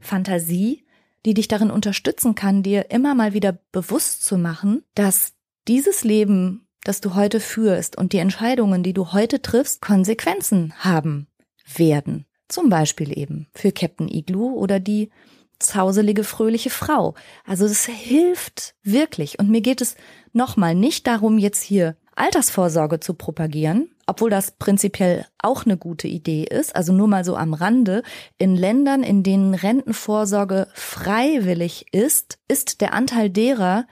Fantasie, 0.00 0.84
die 1.24 1.34
dich 1.34 1.46
darin 1.46 1.70
unterstützen 1.70 2.34
kann, 2.34 2.64
dir 2.64 2.90
immer 2.90 3.14
mal 3.14 3.32
wieder 3.32 3.56
bewusst 3.70 4.24
zu 4.24 4.38
machen, 4.38 4.82
dass 4.94 5.34
dieses 5.68 6.02
Leben, 6.02 6.66
das 6.82 7.00
du 7.00 7.14
heute 7.14 7.38
führst 7.38 7.96
und 7.96 8.12
die 8.12 8.18
Entscheidungen, 8.18 8.82
die 8.82 8.92
du 8.92 9.12
heute 9.12 9.40
triffst, 9.40 9.80
Konsequenzen 9.80 10.72
haben 10.78 11.28
werden. 11.76 12.26
Zum 12.48 12.70
Beispiel 12.70 13.16
eben 13.16 13.46
für 13.54 13.70
Captain 13.70 14.08
Igloo 14.08 14.52
oder 14.52 14.80
die 14.80 15.10
zauselige, 15.58 16.24
fröhliche 16.24 16.70
Frau. 16.70 17.14
Also 17.44 17.64
es 17.64 17.86
hilft 17.86 18.74
wirklich. 18.82 19.38
Und 19.38 19.50
mir 19.50 19.60
geht 19.60 19.80
es 19.80 19.96
nochmal 20.32 20.74
nicht 20.74 21.06
darum, 21.06 21.38
jetzt 21.38 21.62
hier 21.62 21.96
Altersvorsorge 22.14 22.98
zu 22.98 23.14
propagieren, 23.14 23.90
obwohl 24.06 24.30
das 24.30 24.52
prinzipiell 24.52 25.26
auch 25.38 25.64
eine 25.64 25.76
gute 25.76 26.08
Idee 26.08 26.44
ist. 26.44 26.74
Also 26.74 26.92
nur 26.92 27.08
mal 27.08 27.24
so 27.24 27.36
am 27.36 27.54
Rande. 27.54 28.02
In 28.38 28.56
Ländern, 28.56 29.02
in 29.02 29.22
denen 29.22 29.54
Rentenvorsorge 29.54 30.68
freiwillig 30.74 31.92
ist, 31.92 32.38
ist 32.48 32.80
der 32.80 32.94
Anteil 32.94 33.30
derer, 33.30 33.86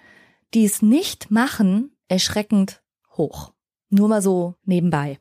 die 0.55 0.64
es 0.64 0.83
nicht 0.83 1.31
machen, 1.31 1.92
erschreckend 2.09 2.83
hoch. 3.16 3.53
Nur 3.90 4.09
mal 4.09 4.22
so 4.22 4.55
nebenbei. 4.64 5.18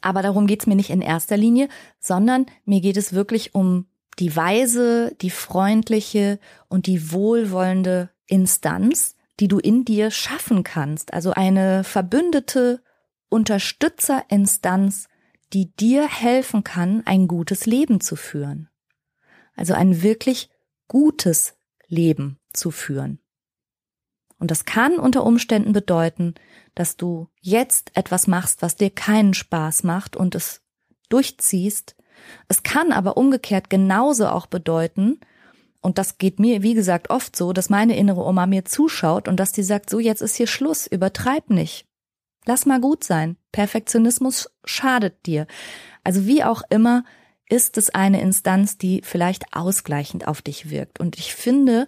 Aber 0.00 0.22
darum 0.22 0.46
geht's 0.46 0.66
mir 0.66 0.76
nicht 0.76 0.90
in 0.90 1.02
erster 1.02 1.36
Linie, 1.36 1.68
sondern 1.98 2.46
mir 2.64 2.80
geht 2.80 2.96
es 2.96 3.12
wirklich 3.12 3.54
um 3.54 3.86
die 4.18 4.34
weise, 4.34 5.14
die 5.20 5.30
freundliche 5.30 6.38
und 6.68 6.86
die 6.86 7.12
wohlwollende 7.12 8.10
Instanz, 8.26 9.16
die 9.40 9.48
du 9.48 9.58
in 9.58 9.84
dir 9.84 10.10
schaffen 10.10 10.64
kannst. 10.64 11.12
Also 11.12 11.32
eine 11.32 11.84
verbündete 11.84 12.82
Unterstützerinstanz, 13.28 15.08
die 15.52 15.74
dir 15.76 16.08
helfen 16.08 16.64
kann, 16.64 17.02
ein 17.06 17.28
gutes 17.28 17.66
Leben 17.66 18.00
zu 18.00 18.16
führen. 18.16 18.68
Also 19.54 19.74
ein 19.74 20.02
wirklich 20.02 20.50
gutes 20.88 21.54
Leben 21.86 22.38
zu 22.52 22.70
führen. 22.70 23.20
Und 24.38 24.50
das 24.50 24.64
kann 24.64 24.98
unter 24.98 25.24
Umständen 25.24 25.72
bedeuten, 25.72 26.34
dass 26.74 26.96
du 26.96 27.28
jetzt 27.40 27.96
etwas 27.96 28.26
machst, 28.26 28.60
was 28.60 28.76
dir 28.76 28.90
keinen 28.90 29.34
Spaß 29.34 29.82
macht 29.82 30.14
und 30.14 30.34
es 30.34 30.60
durchziehst, 31.08 31.95
es 32.48 32.62
kann 32.62 32.92
aber 32.92 33.16
umgekehrt 33.16 33.70
genauso 33.70 34.28
auch 34.28 34.46
bedeuten, 34.46 35.20
und 35.86 35.98
das 35.98 36.18
geht 36.18 36.40
mir, 36.40 36.64
wie 36.64 36.74
gesagt, 36.74 37.10
oft 37.10 37.36
so, 37.36 37.52
dass 37.52 37.70
meine 37.70 37.96
innere 37.96 38.24
Oma 38.24 38.46
mir 38.46 38.64
zuschaut 38.64 39.28
und 39.28 39.38
dass 39.38 39.52
die 39.52 39.62
sagt, 39.62 39.88
so 39.88 40.00
jetzt 40.00 40.20
ist 40.20 40.34
hier 40.34 40.48
Schluss, 40.48 40.88
übertreib 40.88 41.48
nicht. 41.48 41.86
Lass 42.44 42.66
mal 42.66 42.80
gut 42.80 43.04
sein. 43.04 43.36
Perfektionismus 43.52 44.50
schadet 44.64 45.26
dir. 45.26 45.46
Also 46.02 46.26
wie 46.26 46.42
auch 46.42 46.62
immer 46.70 47.04
ist 47.48 47.78
es 47.78 47.90
eine 47.90 48.20
Instanz, 48.20 48.78
die 48.78 49.00
vielleicht 49.04 49.54
ausgleichend 49.54 50.26
auf 50.26 50.42
dich 50.42 50.70
wirkt. 50.70 50.98
Und 50.98 51.18
ich 51.18 51.36
finde, 51.36 51.86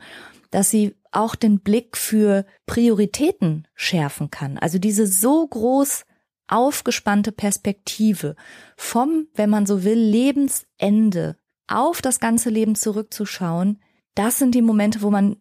dass 0.52 0.70
sie 0.70 0.94
auch 1.10 1.34
den 1.34 1.58
Blick 1.58 1.96
für 1.96 2.46
Prioritäten 2.66 3.66
schärfen 3.74 4.30
kann. 4.30 4.58
Also 4.58 4.78
diese 4.78 5.08
so 5.08 5.44
groß 5.44 6.04
aufgespannte 6.48 7.32
Perspektive 7.32 8.36
vom, 8.76 9.28
wenn 9.34 9.50
man 9.50 9.66
so 9.66 9.84
will, 9.84 9.98
Lebensende 9.98 11.36
auf 11.66 12.02
das 12.02 12.20
ganze 12.20 12.50
Leben 12.50 12.74
zurückzuschauen, 12.74 13.80
das 14.14 14.38
sind 14.38 14.54
die 14.54 14.62
Momente, 14.62 15.02
wo 15.02 15.10
man 15.10 15.36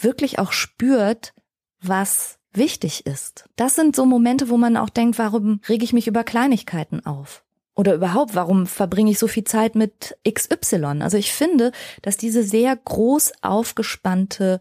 wirklich 0.00 0.38
auch 0.38 0.52
spürt, 0.52 1.34
was 1.82 2.38
wichtig 2.52 3.06
ist. 3.06 3.48
Das 3.56 3.74
sind 3.74 3.96
so 3.96 4.04
Momente, 4.04 4.48
wo 4.48 4.56
man 4.56 4.76
auch 4.76 4.90
denkt, 4.90 5.18
warum 5.18 5.60
rege 5.68 5.84
ich 5.84 5.92
mich 5.92 6.06
über 6.06 6.24
Kleinigkeiten 6.24 7.04
auf? 7.06 7.44
Oder 7.74 7.94
überhaupt, 7.94 8.34
warum 8.34 8.66
verbringe 8.66 9.10
ich 9.10 9.18
so 9.18 9.26
viel 9.26 9.44
Zeit 9.44 9.74
mit 9.74 10.16
XY? 10.28 11.00
Also 11.00 11.16
ich 11.16 11.32
finde, 11.32 11.72
dass 12.02 12.16
diese 12.16 12.42
sehr 12.42 12.76
groß 12.76 13.32
aufgespannte 13.42 14.60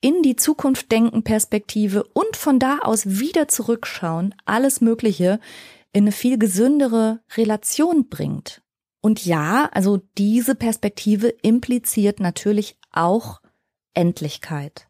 in 0.00 0.22
die 0.22 0.36
Zukunft 0.36 0.92
denken 0.92 1.24
Perspektive 1.24 2.04
und 2.12 2.36
von 2.36 2.58
da 2.58 2.78
aus 2.78 3.18
wieder 3.18 3.48
zurückschauen, 3.48 4.34
alles 4.44 4.80
Mögliche 4.80 5.40
in 5.92 6.04
eine 6.04 6.12
viel 6.12 6.38
gesündere 6.38 7.20
Relation 7.36 8.08
bringt. 8.08 8.62
Und 9.00 9.24
ja, 9.24 9.68
also 9.72 10.00
diese 10.16 10.54
Perspektive 10.54 11.28
impliziert 11.28 12.20
natürlich 12.20 12.76
auch 12.92 13.40
Endlichkeit. 13.94 14.88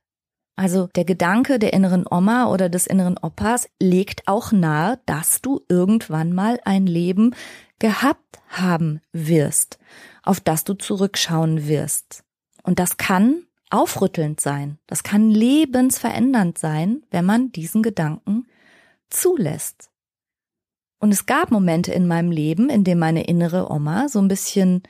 Also 0.56 0.88
der 0.96 1.04
Gedanke 1.04 1.58
der 1.60 1.72
inneren 1.72 2.04
Oma 2.10 2.50
oder 2.52 2.68
des 2.68 2.86
inneren 2.86 3.16
Opas 3.16 3.68
legt 3.80 4.26
auch 4.26 4.50
nahe, 4.50 4.98
dass 5.06 5.40
du 5.40 5.60
irgendwann 5.68 6.32
mal 6.32 6.58
ein 6.64 6.86
Leben 6.86 7.34
gehabt 7.78 8.40
haben 8.48 9.00
wirst, 9.12 9.78
auf 10.24 10.40
das 10.40 10.64
du 10.64 10.74
zurückschauen 10.74 11.68
wirst. 11.68 12.24
Und 12.64 12.80
das 12.80 12.96
kann 12.96 13.44
aufrüttelnd 13.70 14.40
sein, 14.40 14.78
das 14.86 15.02
kann 15.02 15.30
lebensverändernd 15.30 16.58
sein, 16.58 17.02
wenn 17.10 17.24
man 17.24 17.52
diesen 17.52 17.82
Gedanken 17.82 18.46
zulässt. 19.10 19.90
Und 21.00 21.12
es 21.12 21.26
gab 21.26 21.50
Momente 21.50 21.92
in 21.92 22.06
meinem 22.06 22.30
Leben, 22.30 22.70
in 22.70 22.84
denen 22.84 23.00
meine 23.00 23.24
innere 23.24 23.70
Oma 23.70 24.08
so 24.08 24.18
ein 24.18 24.28
bisschen 24.28 24.82